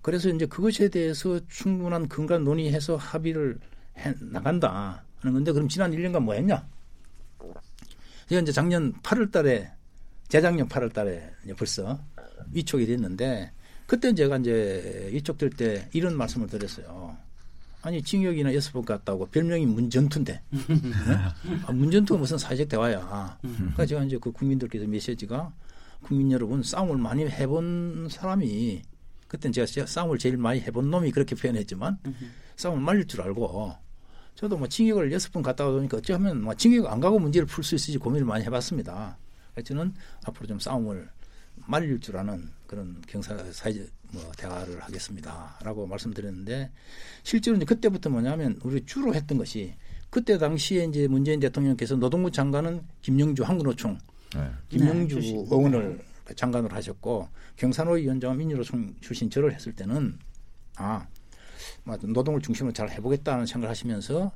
[0.01, 3.59] 그래서 이제 그것에 대해서 충분한 근간 논의해서 합의를
[3.99, 6.69] 해 나간다 하는 건데 그럼 지난 1년간 뭐 했냐?
[8.29, 9.73] 제가 이제 작년 8월 달에
[10.29, 11.99] 재작년 8월 달에 벌써
[12.53, 13.51] 위촉이 됐는데
[13.87, 17.17] 그때 제가 이제 위촉될 때 이런 말씀을 드렸어요.
[17.83, 20.61] 아니 징역이나 여섯 번 갔다고 별명이 문전투인데 네?
[21.67, 23.39] 아, 문전투가 무슨 사회적 대화야.
[23.43, 25.53] 그러니까 제가 이제 그 국민들께서 메시지가
[26.03, 28.83] 국민 여러분 싸움을 많이 해본 사람이
[29.29, 31.99] 그땐 제가 싸움을 제일 많이 해본 놈이 그렇게 표현했지만
[32.57, 33.75] 싸움을 말릴 줄 알고
[34.35, 37.75] 저도 뭐 징역을 여섯 번 갔다 오니까 어쩌면 뭐 징역 안 가고 문제를 풀 수
[37.77, 39.17] 있을지 고민을 많이 해봤습니다.
[39.55, 41.09] 그래서 저는 앞으로 좀 싸움을
[41.67, 43.87] 말릴 줄 아는 그런 경사 사회적
[44.17, 46.71] 뭐 대화를 하겠습니다라고 말씀드렸는데
[47.23, 49.75] 실제로 이제 그때부터 뭐냐면 우리 주로 했던 것이
[50.11, 53.99] 그때 당시에 이제 문재인 대통령께서 노동부 장관은 김영주 한국노총
[54.35, 54.51] 네.
[54.69, 56.01] 김영주 네, 의원을
[56.35, 60.19] 장관으로 하셨고 경산호 위원장은 민주노총 출신 저를 했을 때는
[60.77, 64.33] 아뭐 노동을 중심으로 잘 해보겠다는 생각을 하시면서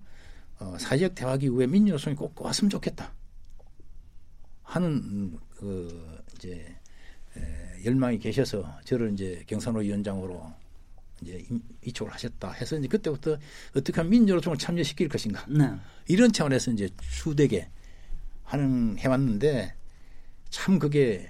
[0.61, 3.13] 어, 사회적 대화 기구에 민주노총이 꼭 왔으면 좋겠다.
[4.63, 6.80] 하는 그 이제 에,
[7.85, 10.53] 열망이 계셔서 저를 이제 경산호 위원장으로
[11.23, 11.47] 이제
[11.85, 13.39] 이쪽을 하셨다 해서 이제 그때부터
[13.77, 15.71] 어떻게 하면 민주노총을 참여시킬 것인가 네.
[16.09, 17.69] 이런 차원에서 이제 수되게
[18.45, 19.75] 하는 해왔는데
[20.49, 21.29] 참 그게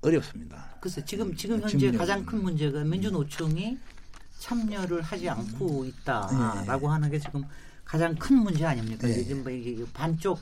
[0.00, 0.76] 어렵습니다.
[0.80, 3.78] 글쎄 지금 지금 현재 가장 큰 문제가 민주노총이
[4.38, 6.92] 참여를 하지 않고 있다라고 네.
[6.92, 7.44] 하는 게 지금
[7.84, 9.06] 가장 큰 문제 아닙니까?
[9.06, 9.24] 네.
[9.24, 10.38] 지금 뭐 이게 반쪽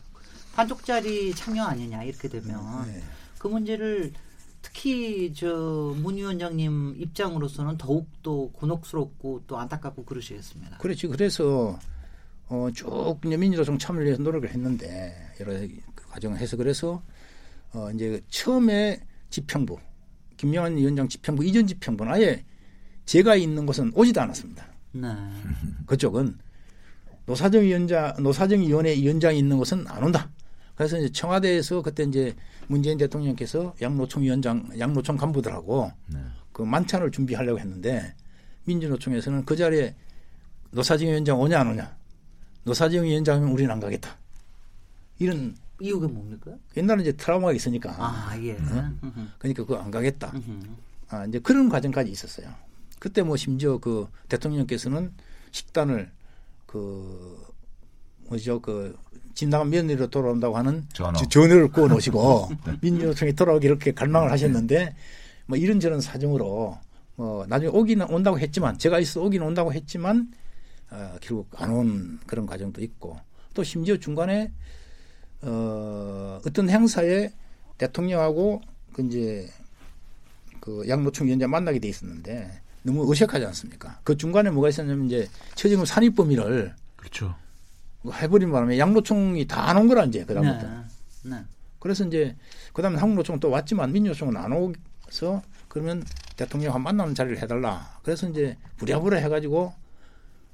[0.55, 3.03] 반쪽짜리 참여 아니냐 이렇게 되면 네.
[3.39, 4.13] 그 문제를
[4.67, 10.79] 특히 저 문 위원장님 입장으로서는 더욱 더 곤혹스럽고 또 안타깝고 그러시겠습니다.
[10.79, 11.07] 그렇지.
[11.07, 11.79] 그래서
[12.49, 15.53] 어, 쭉 민주노총 참여를 위해서 노력을 했는데 여러
[15.95, 17.03] 그 과정을 해서 그래서
[17.73, 19.01] 어, 이제 처음에
[19.31, 19.79] 지평부
[20.37, 22.45] 김영환 위원장 지평부 이전 지평부는 아예
[23.05, 24.67] 제가 있는 곳은 오지도 않았습니다.
[24.93, 25.09] 네.
[25.87, 26.39] 그쪽은
[27.27, 30.31] 노사정 위원장 노사정 위원회 위원장이 있는 곳은 안 온다.
[30.75, 32.35] 그래서 이제 청와대에서 그때 이제
[32.69, 36.19] 문재인 대통령께서 양노총 위원장 양노총 간부들하고 네.
[36.53, 38.15] 그 만찬을 준비하려고 했는데
[38.65, 39.95] 민주노총에서는 그 자리에
[40.71, 41.97] 노사정 위원장 오냐 안 오냐
[42.65, 44.17] 노사정 위원장이면 우리는 안 가겠다.
[45.19, 46.53] 이런 이유가 뭡니까?
[46.77, 47.95] 옛날에 이제 트라우마가 있으니까.
[47.99, 48.53] 아, 예.
[48.53, 48.93] 어?
[49.39, 50.33] 그러니까 그거 안 가겠다.
[51.09, 52.53] 아, 이제 그런 과정까지 있었어요.
[52.99, 55.13] 그때 뭐 심지어 그 대통령께서는
[55.53, 56.11] 식단을
[56.67, 57.47] 그
[58.29, 58.99] 뭐죠 그
[59.37, 61.17] 집 나간 며느리로 돌아온다고 하는 전어.
[61.19, 62.73] 전어를 구워 놓으시고 네.
[62.81, 64.97] 민주노총이 돌아오기 이렇게 갈망을 하셨는데
[65.45, 66.79] 뭐 이런저런 사정으로
[67.17, 70.33] 뭐 나중에 오기는 온다고 했지만 제가 있어 오기는 온다고 했지만
[70.91, 73.21] 어, 결국 안 온 그런 과정도 있고
[73.53, 74.51] 또 심지어 중간에
[75.43, 77.31] 어, 어떤 행사에
[77.79, 78.63] 대통령하고
[78.95, 79.49] 그 이제
[80.61, 84.01] 그 양노총 위원장 만나게 돼 있었는데 너무 어색하지 않습니까?
[84.03, 87.35] 그 중간에 뭐가 있었냐면 이제 최지금 산입범위를 그렇죠.
[88.13, 90.67] 해버린 바람에 양노총이 다 안 온 거라 이제 그다음부터.
[90.67, 91.31] 네.
[91.37, 91.45] 네.
[91.79, 92.37] 그래서 이제
[92.73, 96.03] 그다음에 한국노총은 또 왔지만 민주노총은 안 오서 그러면
[96.37, 97.99] 대통령하고 만나는 자리를 해달라.
[98.03, 99.73] 그래서 이제 부랴부랴 해가지고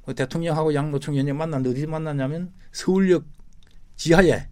[0.04, 3.24] 그 대통령하고 양노총 위원장 만났는데 어디 만났냐면 서울역
[3.96, 4.48] 지하에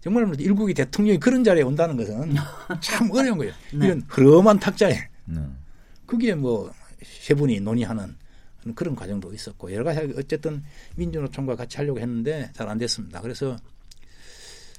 [0.00, 2.34] 정말 일국이 대통령이 그런 자리에 온다는 것은
[2.80, 3.52] 참 어려운 거예요.
[3.74, 3.86] 네.
[3.86, 5.40] 이런 흐름한 탁자에 네.
[6.06, 8.16] 그게 뭐세 분이 논의하는
[8.74, 10.62] 그런 과정도 있었고 여러 가지 어쨌든
[10.96, 13.20] 민주노총과 같이 하려고 했는데 잘 안 됐습니다.
[13.20, 13.56] 그래서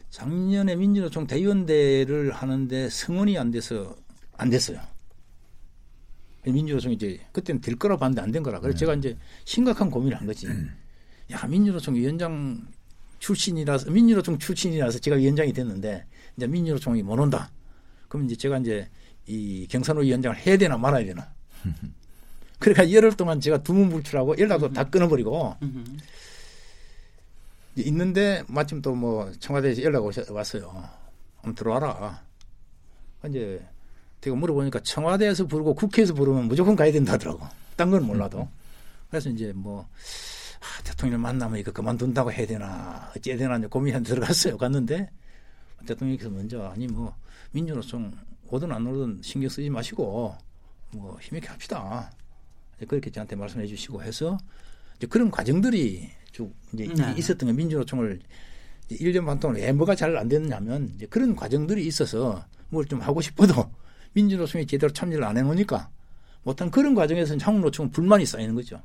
[0.09, 3.95] 작년에 민주노총 대의원대를 하는데 승원이 안 돼서
[4.37, 4.79] 안 됐어요.
[6.45, 8.59] 민주노총이 이제 그때는 될 거라 봤는데 안 된 거라.
[8.59, 8.79] 그래서 네.
[8.79, 10.47] 제가 이제 심각한 고민을 한 거지.
[10.47, 10.75] 음.
[11.31, 12.65] 야 민주노총 위원장
[13.19, 16.05] 출신이라서 민주노총 출신이라서 제가 위원장이 됐는데
[16.37, 17.51] 이제 민주노총이 못 온다.
[18.07, 18.89] 그럼 이제 제가 이제
[19.25, 21.33] 이 경산호 위원장을 해야 되나 말아야 되나.
[22.59, 25.55] 그러니까 열흘 동안 제가 두문불출하고 연락도 다 끊어버리고
[27.75, 30.67] 있는데 마침 또 뭐 청와대에서 연락 오셔, 왔어요.
[31.37, 32.23] 한번 들어와라.
[33.29, 33.63] 이제
[34.21, 37.45] 제가 물어보니까 청와대에서 부르고 국회에서 부르면 무조건 가야 된다 하더라고.
[37.75, 38.47] 딴 건 몰라도.
[39.09, 39.87] 그래서 이제 뭐
[40.59, 44.57] 아, 대통령을 만나면 이거 그만둔다고 해야 되나 어찌해야 되나 고민한 들어갔어요.
[44.57, 45.09] 갔는데
[45.85, 47.13] 대통령께서 먼저 아니 뭐
[47.51, 48.11] 민주노총
[48.49, 50.35] 오든 안 오든 신경 쓰지 마시고
[50.91, 52.09] 뭐 힘있게 합시다.
[52.85, 54.37] 그렇게 저한테 말씀해 주시고 해서
[54.97, 57.13] 이제 그런 과정들이 쭉 이제 네.
[57.17, 58.19] 있었던 게 민주노총을
[58.91, 63.21] 1년 반 동안 왜 뭐가 잘 안 됐냐면 이제 그런 과정들이 있어서 뭘 좀 하고
[63.21, 63.69] 싶어도
[64.13, 65.89] 민주노총이 제대로 참여를 안 해놓으니까
[66.43, 68.81] 못한 그런 과정에서는 한국노총은 불만이 쌓이는 거죠.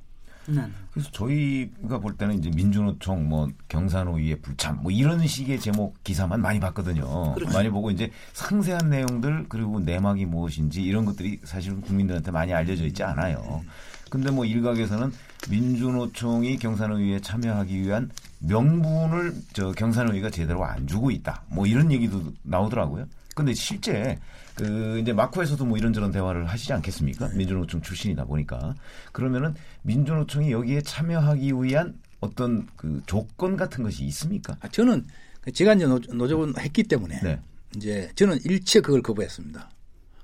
[0.49, 0.63] 네.
[0.93, 6.61] 그래서 저희가 볼 때는 이제 민주노총 뭐 경산호위의 불참 뭐 이런 식의 제목 기사만 많이
[6.61, 7.35] 봤거든요.
[7.35, 7.53] 그렇죠.
[7.53, 13.03] 많이 보고 이제 상세한 내용들 그리고 내막이 무엇인지 이런 것들이 사실은 국민들한테 많이 알려져 있지
[13.03, 13.63] 않아요.
[14.11, 15.11] 근데 뭐 일각에서는
[15.49, 21.43] 민주노총이 경산호위에 참여하기 위한 명분을 저 경산호위가 제대로 안 주고 있다.
[21.49, 23.07] 뭐 이런 얘기도 나오더라고요.
[23.35, 24.19] 근데 실제
[24.55, 27.29] 그 이제 마쿠에서도 뭐 이런저런 대화를 하시지 않겠습니까?
[27.29, 27.37] 네.
[27.37, 28.75] 민주노총 출신이다 보니까
[29.13, 34.57] 그러면은 민주노총이 여기에 참여하기 위한 어떤 그 조건 같은 것이 있습니까?
[34.61, 35.05] 아, 저는
[35.53, 37.41] 제가 이제 노조원 했기 때문에 네.
[37.77, 39.71] 이제 저는 일체 그걸 거부했습니다.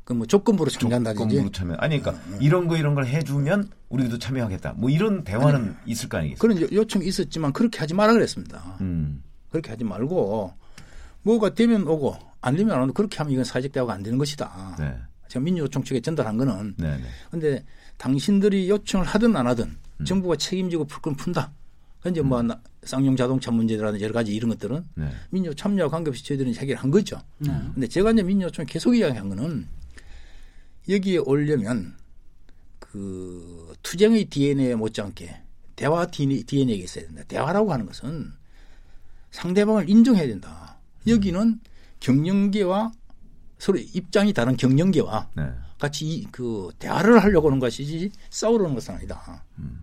[0.05, 1.35] 그뭐 조건부로 참여한다든지.
[1.37, 1.75] 조건부로 참여.
[1.79, 2.39] 아니 그러니까 어, 어.
[2.41, 4.75] 이런 거 이런 걸 해주면 우리도 참여하겠다.
[4.77, 6.39] 뭐 이런 대화는 아니, 있을 거 아니겠어요?
[6.39, 8.77] 그런 요청이 있었지만 그렇게 하지 말아 그랬습니다.
[8.81, 9.23] 음.
[9.51, 10.53] 그렇게 하지 말고
[11.23, 14.77] 뭐가 되면 오고 안 되면 안 오고 그렇게 하면 이건 사회적 대화가 안 되는 것이다.
[14.79, 14.97] 네.
[15.29, 16.75] 제가 민주노총 측에 전달한 거는.
[16.77, 17.65] 그런데 네, 네.
[17.99, 20.05] 당신들이 요청을 하든 안 하든 음.
[20.05, 21.53] 정부가 책임지고 풀 건 푼다.
[22.01, 22.47] 그런데 뭐 음.
[22.47, 25.11] 뭐 쌍용 자동차 문제라든지 여러 가지 이런 것들은 네.
[25.31, 27.21] 민주 참여와 관계없이 저희들은 해결한 거죠.
[27.39, 27.87] 그런데 네.
[27.89, 29.67] 제가 이제 민주노총 계속 이야기한 거는
[30.89, 31.97] 여기에 오려면
[32.79, 35.43] 그 투쟁의 DNA에 못지않게
[35.77, 37.23] 대화 DNA가 있어야 된다.
[37.29, 38.33] 대화라고 하는 것은
[39.31, 40.79] 상대방을 인정해야 된다.
[41.07, 41.61] 여기는
[42.01, 42.93] 경영계와
[43.59, 45.51] 서로 입장이 다른 경영계와 네.
[45.79, 49.45] 같이 그 대화를 하려고 하는 것이지 싸우려는 것은 아니다.
[49.59, 49.83] 음.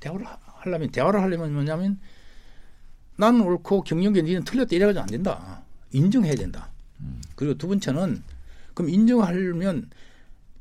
[0.00, 1.98] 대화를 하려면 대화를 하려면 뭐냐면
[3.16, 5.62] 나는 옳고 경영계 니는 틀렸다 이래가지고 안 된다.
[5.92, 6.70] 인정해야 된다.
[7.00, 7.22] 음.
[7.36, 8.22] 그리고 두 번째는
[8.74, 9.90] 그럼 인정하려면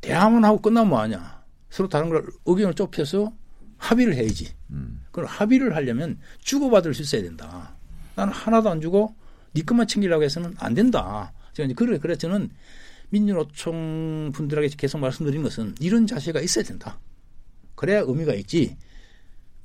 [0.01, 1.43] 대화만 하고 끝나면 뭐하냐.
[1.69, 3.33] 서로 다른 걸 의견을 좁혀서
[3.77, 4.53] 합의를 해야지.
[4.69, 5.01] 음.
[5.11, 7.73] 그럼 합의를 하려면 주고받을 수 있어야 된다.
[8.15, 9.15] 나는 하나도 안 주고
[9.53, 11.31] 네 것만 챙기려고 해서는 안 된다.
[11.53, 12.49] 제가 이제 그래 그래 저는
[13.09, 16.99] 민주노총 분들에게 계속 말씀드린 것은 이런 자세가 있어야 된다.
[17.75, 18.75] 그래야 의미가 있지.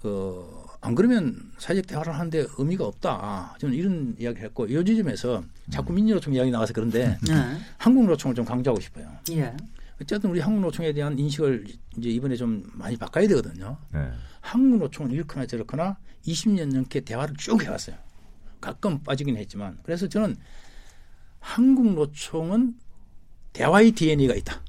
[0.03, 3.57] 어, 안 그러면 사회적 대화를 하는데 의미가 없다.
[3.59, 7.35] 저는 이런 이야기를 했고 요 지점에서 자꾸 민주노총 이야기 나와서 그런데 네.
[7.79, 9.11] 한국노총을 좀 강조하고 싶어요.
[9.33, 9.55] 예.
[10.01, 13.77] 어쨌든 우리 한국노총에 대한 인식을 이제 이번에 좀 많이 바꿔야 되거든요.
[13.93, 14.09] 네.
[14.41, 15.97] 한국노총은 이렇거나 저렇거나
[16.27, 17.97] 20년 넘게 대화를 쭉 해왔어요.
[18.61, 20.37] 가끔 빠지긴 했지만 그래서 저는
[21.41, 22.75] 한국 노총은
[23.53, 24.63] 대화의 DNA가 있다.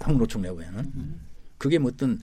[0.00, 1.20] 한국 노총 내부에는
[1.58, 2.20] 그게 뭐 어떤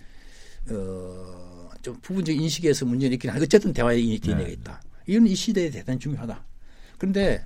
[0.69, 4.53] 어, 좀 부분적 인식에서 문제는 있긴 하지만 어쨌든 대화의 DNA가 네.
[4.53, 4.81] 있다.
[5.07, 6.43] 이건 이 시대에 대단히 중요하다.
[6.97, 7.45] 그런데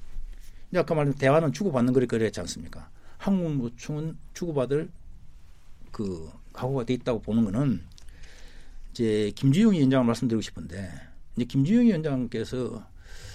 [0.75, 2.89] 아까 말한 대화는 주고받는 거리 거리였지 않습니까?
[3.17, 4.89] 한국노총은 주고받을
[5.91, 7.81] 그 각오가 돼 있다고 보는 거는
[8.91, 10.91] 이제 김주영 위원장을 말씀드리고 싶은데
[11.35, 12.85] 이제 김주영 위원장께서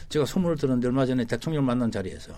[0.09, 2.33] 제가 소문을 들었는데 얼마 전에 대통령 만난 자리에서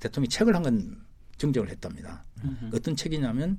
[0.00, 1.04] 대통령이 책을 한권
[1.38, 2.24] 증정을 했답니다.
[2.44, 2.76] 음흠.
[2.76, 3.58] 어떤 책이냐면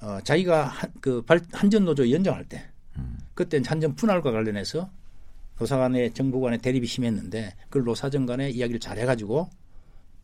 [0.00, 3.18] 어, 자기가 한, 그 발, 한전노조 위원장할 때 음.
[3.34, 4.90] 그때 한전 분할과 관련해서
[5.58, 9.48] 노사 간의 정부 간의 대립이 심했는데 그걸 노사정 간의 이야기를 잘 해가지고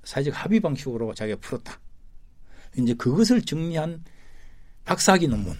[0.05, 1.81] 사회적 합의 방식으로 자기가 풀었다.
[2.77, 4.05] 이제 그것을 정리한
[4.85, 5.57] 박사학위 논문.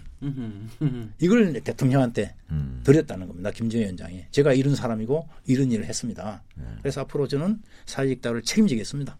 [1.19, 2.81] 이걸 대통령한테 음.
[2.83, 3.51] 드렸다는 겁니다.
[3.51, 4.25] 김정일 위원장이.
[4.31, 6.43] 제가 이런 사람이고 이런 일을 했습니다.
[6.55, 6.63] 네.
[6.81, 9.17] 그래서 앞으로 저는 사회적 대화를 책임지겠습니다.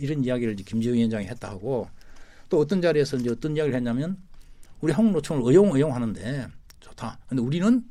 [0.00, 1.88] 이런 이야기를 김정일 위원장이 했다 하고
[2.48, 4.16] 또 어떤 자리에서 이제 어떤 이야기를 했냐면
[4.80, 6.48] 우리 한국노총을 의용 의용하는데
[6.80, 7.18] 좋다.
[7.28, 7.84] 근데 우리는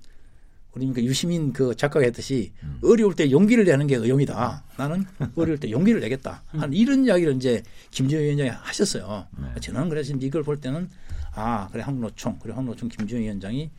[0.76, 2.80] 우리 그 유시민 그 작가가 했듯이 음.
[2.84, 4.63] 어려울 때 용기를 내는 게 의용이다.
[4.78, 6.43] 나는 어려울 때 용기를 내겠다.
[6.47, 6.73] 한 음.
[6.73, 9.28] 이런 이야기를 이제 김정일 위원장이 하셨어요.
[9.39, 9.62] 네.
[9.62, 10.89] 저는 그래서 이걸 볼 때는
[11.34, 12.39] 아 그래 한국노총.
[12.39, 13.72] 그래 한국노총 김정일 위원장이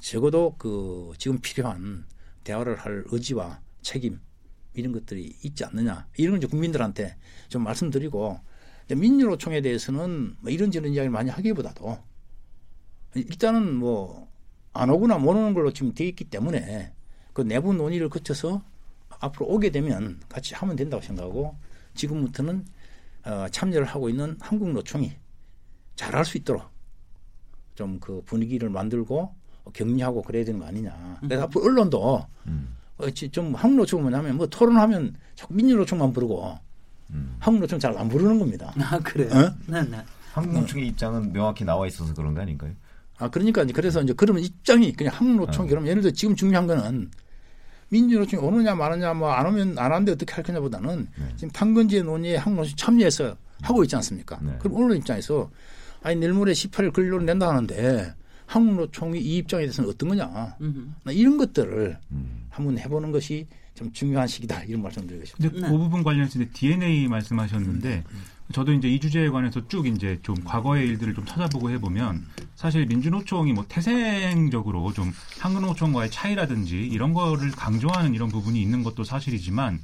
[0.00, 2.04] 적어도 그 지금 필요한
[2.44, 4.20] 대화를 할 의지와 책임
[4.74, 6.06] 이런 것들이 있지 않느냐.
[6.16, 7.16] 이런 걸 이제 국민들한테
[7.48, 8.40] 좀 말씀드리고
[8.90, 11.98] 민주노총에 대해서는 뭐 이런저런 이야기를 많이 하기보다도
[13.14, 14.28] 일단은 뭐
[14.78, 16.92] 안 오거나 못 오는 걸로 지금 돼 있기 때문에
[17.32, 18.62] 그 내부 논의를 거쳐서
[19.08, 21.56] 앞으로 오게 되면 같이 하면 된다고 생각하고
[21.94, 22.64] 지금부터는
[23.24, 25.16] 어, 참여를 하고 있는 한국노총이
[25.96, 26.62] 잘할 수 있도록
[27.78, 29.32] 좀 그 분위기를 만들고
[29.72, 31.18] 격려하고 그래야 되는 거 아니냐.
[31.20, 32.74] 그래서 앞으로 언론도 음.
[32.98, 36.58] 어, 좀 한국노총 뭐냐면 뭐 토론하면 자꾸 민주노총만 부르고
[37.10, 37.36] 음.
[37.38, 38.72] 한국노총 잘 안 부르는 겁니다.
[38.80, 39.30] 아 그래요?
[39.32, 39.54] 어?
[39.66, 39.98] 네, 네.
[40.32, 40.88] 한국노총의 어.
[40.88, 42.72] 입장은 명확히 나와 있어서 그런 거 아닌가요?
[43.18, 45.68] 아 그러니까 이제 그래서 이제 그러면 입장이 그냥 한국노총 어.
[45.68, 47.10] 그러면 예를 들어 지금 중요한 거는
[47.90, 51.24] 민주노총이 오느냐 마느냐 뭐 안 오면 안 하는데 어떻게 할 거냐보다는 네.
[51.36, 54.38] 지금 탄건제 논의에 한국노총 참여해서 하고 있지 않습니까?
[54.42, 54.56] 네.
[54.58, 55.48] 그럼 언론 입장에서
[56.02, 58.14] 아니 내일 모레 18일 근로를 낸다 하는데
[58.46, 61.12] 한국노총이 이 입장에 대해서는 어떤 거냐 음흠.
[61.12, 62.46] 이런 것들을 음.
[62.48, 65.54] 한번 해보는 것이 좀 중요한 시기다 이런 말씀드리고 싶습니다.
[65.54, 65.72] 근데 네.
[65.72, 68.20] 그 부분 관련해서 DNA 말씀하셨는데 음.
[68.52, 72.24] 저도 이제 이 주제에 관해서 쭉 이제 좀 과거의 일들을 좀 찾아보고 해보면
[72.56, 79.80] 사실 민주노총이 뭐 태생적으로 좀 한국노총과의 차이라든지 이런 거를 강조하는 이런 부분이 있는 것도 사실이지만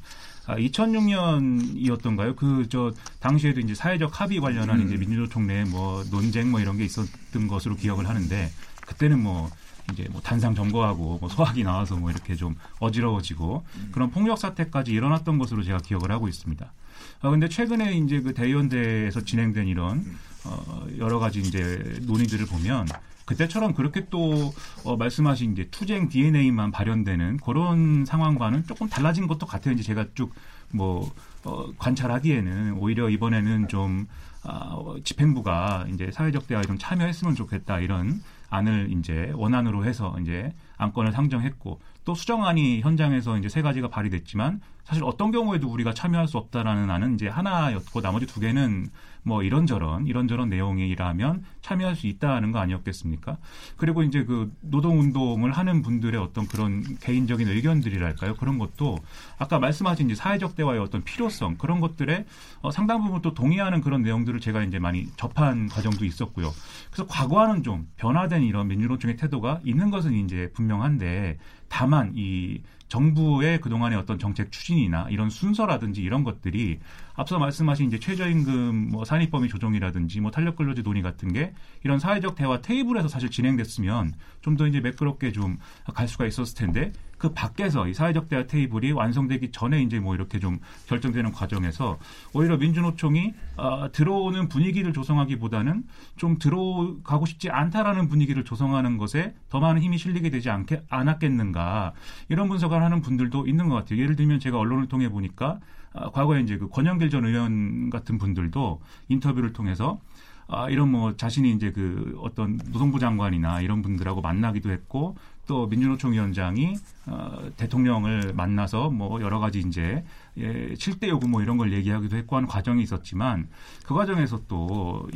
[0.46, 2.36] 아, 2006년이었던가요?
[2.36, 4.86] 그 저 당시에도 이제 사회적 합의 관련한 음.
[4.86, 8.50] 이제 민주노총 내 뭐 논쟁 뭐 이런 게 있었던 것으로 기억을 하는데
[8.86, 9.48] 그때는 뭐
[9.92, 13.88] 이제 뭐 단상 점거하고 뭐 소학이 나와서 뭐 이렇게 좀 어지러워지고 음.
[13.92, 16.72] 그런 폭력 사태까지 일어났던 것으로 제가 기억을 하고 있습니다.
[17.20, 20.04] 아 근데 최근에 이제 그 대의원대에서 진행된 이런
[20.44, 22.86] 어 여러 가지 이제 논의들을 보면
[23.24, 24.52] 그때처럼 그렇게 또
[24.84, 29.74] 어, 말씀하신 이제 투쟁 DNA만 발현되는 그런 상황과는 조금 달라진 것도 같아요.
[29.74, 31.10] 이제 제가 쭉뭐
[31.44, 34.06] 어, 관찰하기에는 오히려 이번에는 좀
[34.42, 40.52] 아, 어, 집행부가 이제 사회적 대화에 좀 참여했으면 좋겠다 이런 안을 이제 원안으로 해서 이제
[40.76, 46.36] 안건을 상정했고 또 수정안이 현장에서 이제 세 가지가 발의됐지만 사실 어떤 경우에도 우리가 참여할 수
[46.36, 48.88] 없다라는 안은 이제 하나였고 나머지 두 개는
[49.22, 53.38] 뭐 이런저런 이런저런 내용이라면 참여할 수 있다는 거 아니었겠습니까?
[53.78, 58.34] 그리고 이제 그 노동 운동을 하는 분들의 어떤 그런 개인적인 의견들이랄까요?
[58.34, 58.98] 그런 것도
[59.38, 62.26] 아까 말씀하신 이제 사회적 대화의 어떤 필요성 그런 것들에
[62.60, 66.52] 어, 상당 부분 또 동의하는 그런 내용들을 제가 이제 많이 접한 과정도 있었고요.
[66.90, 71.38] 그래서 과거와는 좀 변화된 이런 민주노총의 태도가 있는 것은 이제 분명한데
[71.76, 76.78] 다만 이 정부의 그동안의 어떤 정책 추진이나 이런 순서라든지 이런 것들이
[77.16, 81.52] 앞서 말씀하신 이제 최저임금 뭐 산입 범위 조정이라든지 뭐 탄력 근로제 논의 같은 게
[81.84, 85.58] 이런 사회적 대화 테이블에서 사실 진행됐으면 좀 더 이제 매끄럽게 좀
[85.94, 90.38] 갈 수가 있었을 텐데 그 밖에서 이 사회적 대화 테이블이 완성되기 전에 이제 뭐 이렇게
[90.38, 91.98] 좀 결정되는 과정에서
[92.32, 95.84] 오히려 민주노총이 어, 들어오는 분위기를 조성하기보다는
[96.16, 101.92] 좀 들어가고 싶지 않다라는 분위기를 조성하는 것에 더 많은 힘이 실리게 되지 않게 않았겠는가
[102.28, 104.00] 이런 분석을 하는 분들도 있는 것 같아요.
[104.00, 108.80] 예를 들면 제가 언론을 통해 보니까 어, 과거에 이제 그 권영길 전 의원 같은 분들도
[109.08, 110.00] 인터뷰를 통해서
[110.46, 115.16] 아, 이런 뭐 자신이 이제 그 어떤 노동부 장관이나 이런 분들하고 만나기도 했고
[115.46, 116.76] 또 민주노총 위원장이
[117.06, 120.04] 어, 대통령을 만나서 뭐 여러 가지 이제
[120.38, 123.48] 예, 7대 요구 뭐 이런 걸 얘기하기도 했고 하는 과정이 있었지만
[123.84, 125.08] 그 과정에서 또뭐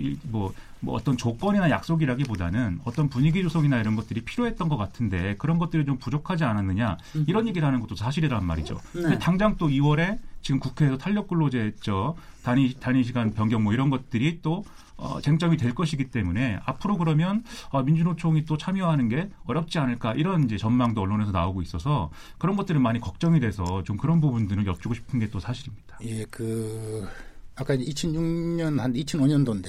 [0.81, 5.99] 뭐 어떤 조건이나 약속이라기보다는 어떤 분위기 조성이나 이런 것들이 필요했던 것 같은데 그런 것들이 좀
[5.99, 8.79] 부족하지 않았느냐 이런 얘기를 하는 것도 사실이란 말이죠.
[8.95, 9.19] 네.
[9.19, 14.41] 당장 또 2월에 지금 국회에서 탄력 근로제 저 단위 단위 시간 변경 뭐 이런 것들이
[14.43, 14.65] 또
[14.99, 20.45] 어, 쟁점이 될 것이기 때문에 앞으로 그러면 어, 민주노총이 또 참여하는 게 어렵지 않을까 이런
[20.45, 25.21] 이제 전망도 언론에서 나오고 있어서 그런 것들은 많이 걱정이 돼서 좀 그런 부분들을 여쭈고 싶은
[25.21, 25.99] 게 또 사실입니다.
[26.05, 27.07] 예, 그
[27.55, 29.69] 아까 이제 2006년 한 2005년도인데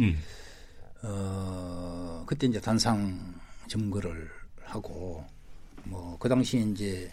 [0.00, 0.16] 예.
[1.02, 3.34] 어 그때 이제 단상
[3.68, 4.30] 점거를
[4.64, 5.24] 하고
[5.84, 7.12] 뭐 그 당시 이제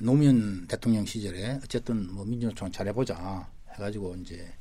[0.00, 4.52] 노무현 대통령 시절에 어쨌든 뭐 민주노총 잘해보자 해가지고 이제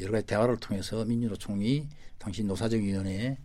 [0.00, 3.36] 여러 가지 대화를 통해서 민주노총이 당시 노사정위원회에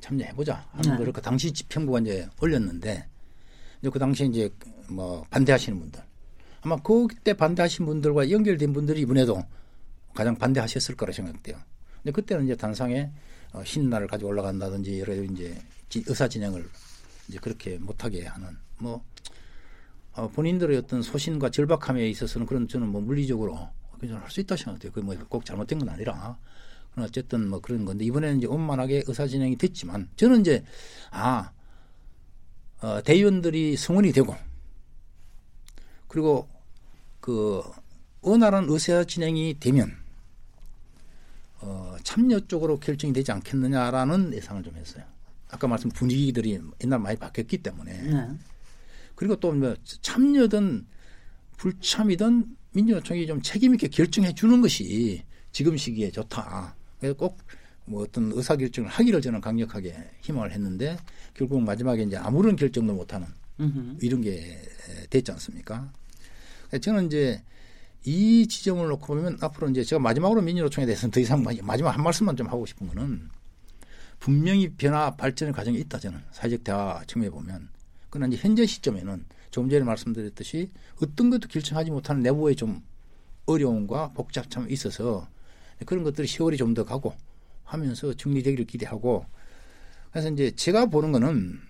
[0.00, 0.96] 참여해보자 하는 네.
[0.96, 3.06] 거를 그 당시 집행부가 이제 올렸는데
[3.80, 4.50] 이제 그 당시에 이제
[4.88, 6.02] 뭐 반대하시는 분들
[6.62, 9.42] 아마 그때 반대하신 분들과 연결된 분들이 이번에도
[10.14, 11.56] 가장 반대하셨을 거라 생각돼요.
[12.02, 13.10] 근데 그때는 이제 단상에
[13.52, 15.56] 어, 신나를 가지고 올라간다든지 여러 이제
[15.94, 16.68] 의사 진행을
[17.28, 19.02] 이제 그렇게 못하게 하는 뭐
[20.12, 23.68] 어, 본인들의 어떤 소신과 절박함에 있어서는 그런 저는 뭐 물리적으로
[24.00, 24.92] 그냥 할 수 있다 생각돼요.
[24.92, 26.38] 그게 뭐 꼭 잘못된 건 아니라.
[26.96, 30.64] 어쨌든 뭐 그런 건데 이번에는 이제 원만하게 의사 진행이 됐지만 저는 이제
[31.10, 31.52] 아
[32.82, 34.34] 어, 대의원들이 성원이 되고
[36.08, 36.48] 그리고
[37.20, 37.62] 그
[38.22, 39.96] 원활한 의사 진행이 되면
[41.60, 45.04] 어, 참여 쪽으로 결정이 되지 않겠느냐라는 예상을 좀 했어요.
[45.48, 48.28] 아까 말씀 분위기들이 옛날 많이 바뀌었기 때문에 네.
[49.14, 50.86] 그리고 또뭐 참여든
[51.56, 56.74] 불참이든 민주노총이 좀 책임 있게 결정해 주는 것이 지금 시기에 좋다.
[56.98, 57.38] 그래서 꼭
[57.90, 60.96] 뭐 어떤 의사 결정을 하기를 저는 강력하게 희망을 했는데
[61.34, 63.26] 결국 마지막에 이제 아무런 결정도 못하는
[64.00, 64.62] 이런 게
[65.10, 65.92] 됐지 않습니까?
[66.80, 67.42] 저는 이제
[68.04, 72.36] 이 지점을 놓고 보면 앞으로 이제 제가 마지막으로 민주노총에 대해서는 더 이상 마지막 한 말씀만
[72.36, 73.28] 좀 하고 싶은 거는
[74.20, 77.68] 분명히 변화 발전의 과정이 있다 저는 사회적 대화 측면에 보면
[78.08, 80.70] 그러나 이제 현재 시점에는 조금 전에 말씀드렸듯이
[81.02, 82.82] 어떤 것도 결정하지 못하는 내부의 좀
[83.46, 85.28] 어려움과 복잡함이 있어서
[85.86, 87.14] 그런 것들이 세월이 좀 더 가고
[87.64, 89.24] 하면서 정리되기를 기대하고
[90.10, 91.60] 그래서 이제 제가 보는 거는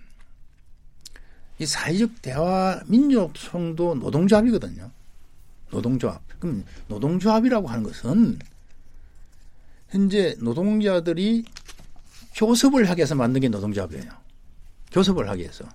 [1.59, 4.91] 이 사회적 대화 민족성도 노동조합이거든요.
[5.69, 6.21] 노동조합.
[6.39, 8.39] 그럼 노동조합이라고 하는 것은
[9.89, 11.45] 현재 노동자들이
[12.35, 14.11] 교섭을 하기 위해서 만든 게 노동조합이에요.
[14.91, 15.65] 교섭을 하기 위해서.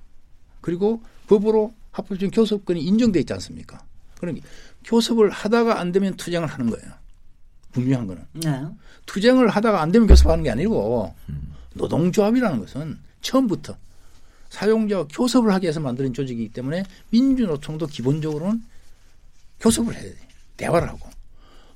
[0.61, 3.82] 그리고 법으로 합법적인 교섭권이 인정돼 있지 않습니까?
[4.18, 4.47] 그러니까
[4.84, 6.92] 교섭을 하다가 안 되면 투쟁을 하는 거예요.
[7.72, 8.24] 분명한 거는.
[8.34, 8.64] 네.
[9.07, 11.14] 투쟁을 하다가 안 되면 교섭하는 게 아니고
[11.74, 13.76] 노동조합이라는 것은 처음부터
[14.51, 18.62] 사용자와 교섭을 하기 위해서 만드는 조직이기 때문에 민주노총도 기본적으로는
[19.61, 20.16] 교섭을 해야 돼.
[20.57, 21.09] 대화를 하고.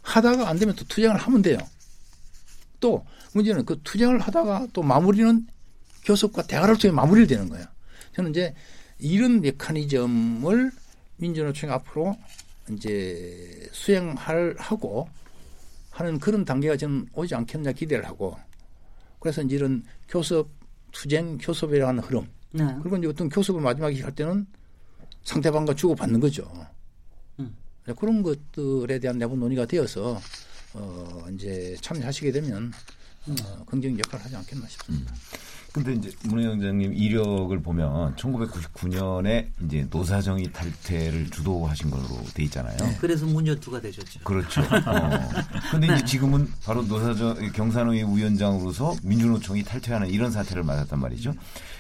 [0.03, 1.59] 하다가 안 되면 또 투쟁을 하면 돼요.
[2.79, 5.47] 또 문제는 그 투쟁을 하다가 또 마무리는
[6.05, 7.67] 교섭과 대화를 통해 마무리를 되는 거예요.
[8.15, 8.55] 저는 이제
[9.01, 10.71] 이런 메커니즘을
[11.17, 12.17] 민주노총이 앞으로
[12.71, 15.09] 이제 수행할 하고
[15.91, 18.37] 하는 그런 단계가 저는 오지 않겠냐 기대를 하고
[19.19, 20.49] 그래서 이제 이런 교섭
[20.93, 22.65] 투쟁 교섭이라는 흐름 네.
[22.83, 24.47] 그리고 이제 어떤 교섭을 마지막에 할 때는
[25.25, 26.51] 상대방과 주고받는 거죠.
[27.39, 27.55] 음.
[27.97, 30.21] 그런 것들에 대한 내부 논의가 되어서
[30.73, 32.73] 어 이제 참여하시게 되면
[33.29, 35.13] 어, 긍정적 역할을 하지 않겠나 싶습니다.
[35.13, 35.40] 음.
[35.73, 42.05] 근데 이제 문혜영장님 이력을 보면 1999년에 이제 노사정의 탈퇴를 주도하신 걸로
[42.35, 42.77] 돼 있잖아요.
[42.77, 44.21] 네, 그래서 문전투가 되셨죠.
[44.25, 44.61] 그렇죠.
[44.63, 45.11] 어.
[45.71, 45.95] 근데 네.
[45.95, 51.35] 이제 지금은 바로 노사정 경산의 위원장으로서 민주노총이 탈퇴하는 이런 사태를 맞았단 말이죠.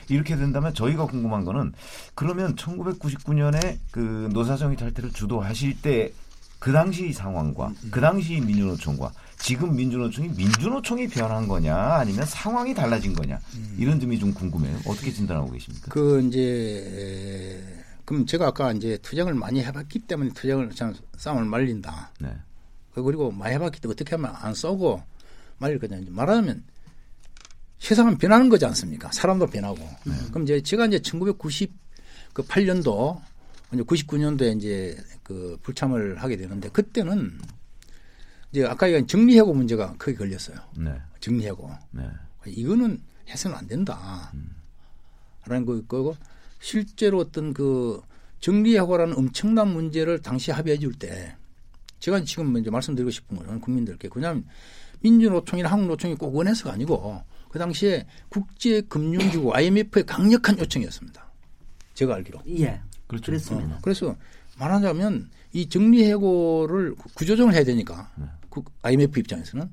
[0.09, 1.73] 이렇게 된다면 저희가 궁금한 거는
[2.15, 6.13] 그러면 1999년에 그 노사정의 탈퇴를 주도하실 때
[6.61, 13.41] 그 당시 상황과 그 당시 민주노총과 지금 민주노총이 민주노총이 변한 거냐 아니면 상황이 달라진 거냐
[13.57, 13.77] 음.
[13.79, 14.77] 이런 점이 좀 궁금해요.
[14.87, 15.89] 어떻게 진단하고 계십니까?
[15.91, 22.13] 그 이제 그럼 제가 아까 이제 투쟁을 많이 해봤기 때문에 투쟁을 참 싸움을 말린다.
[22.21, 22.31] 네.
[22.93, 25.03] 그리고 많이 해봤기 때문에 어떻게 하면 안 쏘고
[25.57, 26.63] 말릴 거냐 이제 말하면
[27.79, 29.11] 세상은 변하는 거지 않습니까?
[29.13, 29.79] 사람도 변하고.
[30.05, 30.13] 네.
[30.29, 31.63] 그럼 이제 제가 이제 1998년도
[32.35, 33.23] 그
[33.73, 37.39] 이제 99년도에 이제 그 불참을 하게 되는데 그때는
[38.51, 40.59] 이제 아까 얘기한 정리해고 문제가 크게 걸렸어요.
[40.77, 41.01] 네.
[41.21, 41.71] 정리해고.
[41.93, 42.03] 네.
[42.47, 44.31] 이거는 해서는 안 된다.
[44.35, 44.57] 음.
[45.47, 46.17] 라는 거고
[46.59, 48.03] 실제로 어떤 그
[48.41, 51.37] 정리해고라는 엄청난 문제를 당시 합의해 줄 때
[52.01, 54.45] 제가 지금 이제 말씀드리고 싶은 거는 국민들께 그냥
[55.01, 61.31] 민주노총이나 한국노총이 꼭 원해서가 아니고 그 당시에 국제금융기구 IMF의 강력한 요청이었습니다.
[61.95, 62.41] 제가 알기로.
[62.59, 62.81] 예.
[63.11, 63.33] 그렇죠.
[63.33, 63.75] 그렇습니다.
[63.75, 64.17] 어, 그래서
[64.57, 68.27] 말하자면 이 정리해고를 구조조정을 해야 되니까 네.
[68.83, 69.69] IMF 입장에서는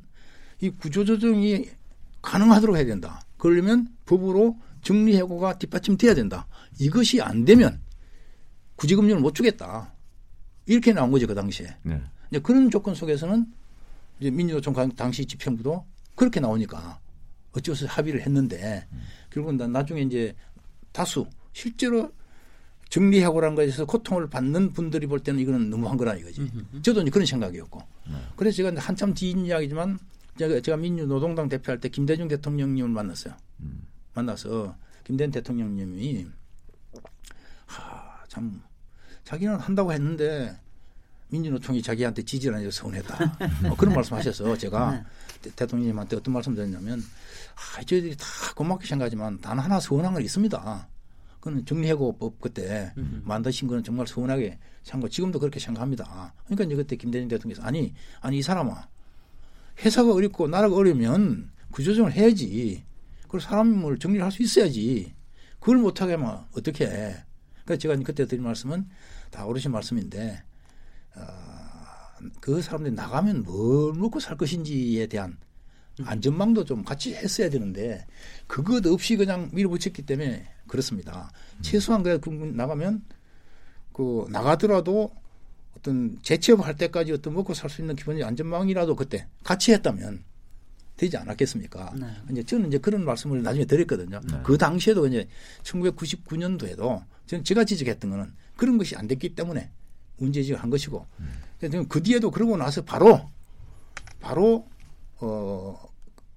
[0.61, 1.69] 이 구조조정이
[2.23, 3.21] 가능하도록 해야 된다.
[3.37, 6.47] 그러려면 법으로 정리해고가 뒷받침돼야 된다.
[6.79, 7.79] 이것이 안 되면
[8.75, 9.93] 구제금융을 못 주겠다.
[10.65, 11.67] 이렇게 나온 거죠 그 당시에.
[11.83, 12.01] 네.
[12.31, 13.45] 이제 그런 조건 속에서는
[14.19, 15.85] 이제 민주노총 당시 집행부도
[16.15, 16.99] 그렇게 나오니까
[17.51, 19.01] 어쩌서 합의를 했는데 음.
[19.29, 20.35] 결국은 나중에 이제
[20.91, 22.11] 다수 실제로
[22.89, 26.49] 정리하고란 것에서 고통을 받는 분들이 볼 때는 이거는 너무한 거라 이거지.
[26.81, 27.81] 저도 이제 그런 생각이었고.
[28.09, 28.15] 네.
[28.35, 29.99] 그래서 제가 한참 뒤인 이야기지만
[30.37, 33.33] 제가, 제가 민주노동당 대표할 때 김대중 대통령님을 만났어요.
[33.61, 33.87] 음.
[34.13, 36.27] 만나서 김대중 대통령님이
[37.65, 38.61] 하, 참
[39.23, 40.57] 자기는 한다고 했는데
[41.29, 43.35] 민주노총이 자기한테 지지를 안 해서 서운했다.
[43.69, 44.91] 어, 그런 말씀하셔서 제가
[45.43, 45.51] 네.
[45.55, 47.03] 대통령님한테 어떤 말씀 드렸냐면
[47.55, 48.25] 아, 저희들이 다
[48.55, 50.87] 고맙게 생각하지만 단 하나 서운한 건 있습니다.
[51.47, 53.21] 그는 정리해고법 그때 음.
[53.25, 56.33] 만드신 거는 정말 서운하게 생각 지금도 그렇게 생각합니다.
[56.43, 58.87] 그러니까 이제 그때 김대중 대통령께서 아니 아니 이 사람아
[59.79, 62.83] 회사가 어렵고 나라가 어려면 구조정을 해야지.
[63.29, 65.13] 그리고 사람을 정리를 할 수 있어야지.
[65.59, 67.15] 그걸 못하게 하면 어떻게 해.
[67.63, 68.85] 그러니까 제가 그때 드린 말씀은
[69.31, 70.43] 다 어르신 말씀인데
[71.15, 71.21] 어,
[72.41, 75.37] 그 사람들이 나가면 뭘 먹고 살 것인지에 대한
[76.03, 78.05] 안전망도 좀 같이 했어야 되는데
[78.45, 81.31] 그것 없이 그냥 밀어붙였기 때문에 그렇습니다.
[81.61, 83.03] 최소한 그 나가면
[83.93, 85.11] 그 나가더라도
[85.77, 90.23] 어떤 재취업할 때까지 어떤 먹고 살 수 있는 기본적 안전망이라도 그때 같이 했다면
[90.97, 91.93] 되지 않았겠습니까?
[91.99, 92.07] 네.
[92.31, 94.19] 이제 저는 이제 그런 말씀을 나중에 드렸거든요.
[94.29, 94.39] 네.
[94.43, 95.27] 그 당시에도 이제
[95.63, 99.69] 1999년도에도 저는 제가 지적했던 거는 그런 것이 안 됐기 때문에
[100.17, 101.85] 문제지을 한 것이고 음.
[101.87, 103.29] 그 뒤에도 그러고 나서 바로
[104.19, 104.67] 바로
[105.19, 105.79] 어,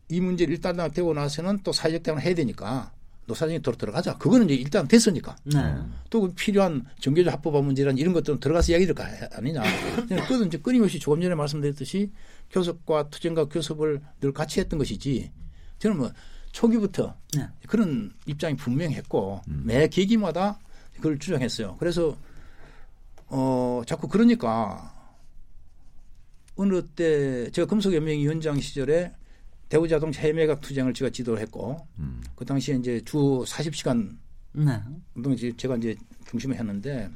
[0.08, 2.92] 이 문제를 일단 되고 나서는 또 사회적 대응을 해야 되니까
[3.30, 4.18] 노사정이 도로 들어가자.
[4.18, 5.36] 그거는 이제 일단 됐으니까.
[5.44, 5.76] 네.
[6.10, 9.62] 또그 필요한 정교조 합법화 문제란 이런 것들은 들어가서 이야기 될거 아니냐.
[10.08, 12.10] 그것은 이제 끊임없이 조금 전에 말씀드렸듯이
[12.50, 15.30] 교섭과 투쟁과 교섭을 늘 같이 했던 것이지.
[15.78, 16.10] 저는 뭐
[16.52, 17.46] 초기부터 네.
[17.68, 19.62] 그런 입장이 분명했고 음.
[19.64, 20.58] 매 계기마다
[20.96, 21.76] 그걸 주장했어요.
[21.78, 22.16] 그래서
[23.28, 24.92] 어 자꾸 그러니까
[26.60, 29.12] 어느 때 제가 금속연맹위원장 시절에
[29.70, 32.22] 대우자동차 해매각 투쟁을 제가 지도를 했고 음.
[32.36, 34.18] 그 당시에 이제 주 40시간
[34.52, 34.78] 네.
[35.14, 35.96] 운동 제가 이제
[36.28, 37.08] 중심을 했는데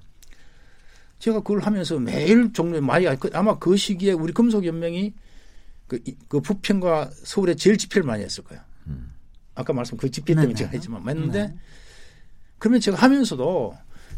[1.18, 5.12] 제가 그걸 하면서 매일 종류 많이 그 아마 그 시기에 우리 금속연맹이
[5.88, 8.62] 그, 그 부평과 서울에 제일 집회를 많이 했을 거예요.
[8.86, 9.12] 음.
[9.54, 10.54] 아까 말씀 그 집회 때문에 네네.
[10.54, 11.58] 제가 했지만 맞는데 네.
[12.58, 13.76] 그러면 제가 하면서도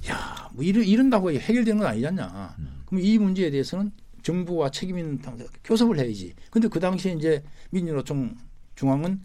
[0.09, 2.55] 야, 뭐 이런, 이런다고 해결되는 건 아니잖냐.
[2.61, 2.83] 음.
[2.87, 3.91] 그럼 이 문제에 대해서는
[4.27, 6.35] 정부와 책임 있는 당사 교섭을 해야지.
[6.51, 8.37] 근데 그 당시에 이제 민주노총
[8.75, 9.21] 중앙은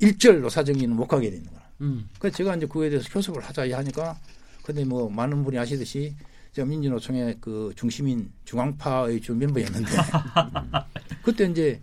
[0.00, 1.62] 일절 노사정의는 못 가게 되는 거야.
[1.82, 2.08] 음.
[2.18, 4.18] 그래서 제가 이제 그거에 대해서 교섭을 하자 하니까
[4.64, 6.16] 근데 뭐 많은 분이 아시듯이
[6.50, 9.90] 제가 민주노총의 그 중심인 중앙파의 주 멤버였는데
[11.22, 11.80] 그때 이제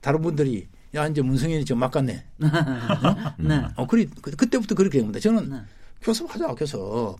[0.00, 2.24] 다른 분들이 야 이제 문성현이 좀 막갔네.
[2.42, 3.34] 어?
[3.38, 3.62] 네.
[3.76, 5.20] 어 그리 그, 그때부터 그렇게 된 겁니다.
[5.20, 5.60] 저는 네.
[6.02, 7.18] 교섭하자 교섭.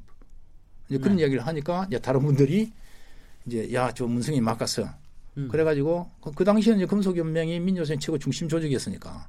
[0.89, 1.23] 이제 그런 네.
[1.23, 2.73] 이야기를 하니까 이제 다른 분들이
[3.47, 4.89] 이제 야 저 문성이 막았어.
[5.39, 5.49] 음.
[5.49, 9.29] 그래가지고 그, 그 당시에는 이제 금속연맹이 민주노총 최고 중심 조직이었으니까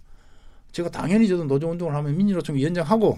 [0.72, 3.18] 제가 당연히 저도 노조 운동을 하면 민주노총 위원장하고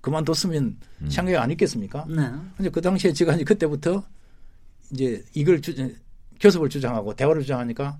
[0.00, 1.10] 그만뒀으면 음.
[1.10, 2.06] 생각이 안 있겠습니까?
[2.08, 2.30] 네.
[2.56, 4.02] 근데 그 당시에 제가 이제 그때부터
[4.92, 5.74] 이제 이걸 주,
[6.40, 7.98] 교섭을 주장하고 대화를 주장하니까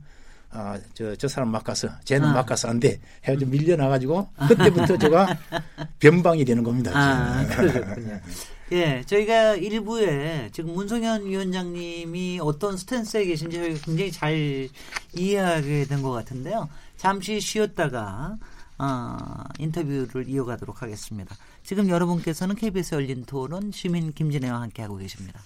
[0.53, 2.32] 아, 저, 저 사람 막가서, 쟤는 아.
[2.34, 3.01] 막가서 안 돼.
[3.24, 5.38] 해가지고 밀려나가지고, 그때부터 제가
[6.01, 6.90] 변방이 되는 겁니다.
[6.94, 8.20] 아, 그러셨군요.
[8.72, 14.68] 예, 저희가 일부에 지금 문성현 위원장님이 어떤 스탠스에 계신지 저희가 굉장히 잘
[15.16, 16.68] 이해하게 된 것 같은데요.
[16.96, 18.36] 잠시 쉬었다가
[18.78, 19.16] 어,
[19.59, 21.36] 인터뷰를 이어가도록 하겠습니다.
[21.64, 25.40] 지금 여러분께서는 KBS 열린 토론 시민 김진애와 함께하고 계십니다.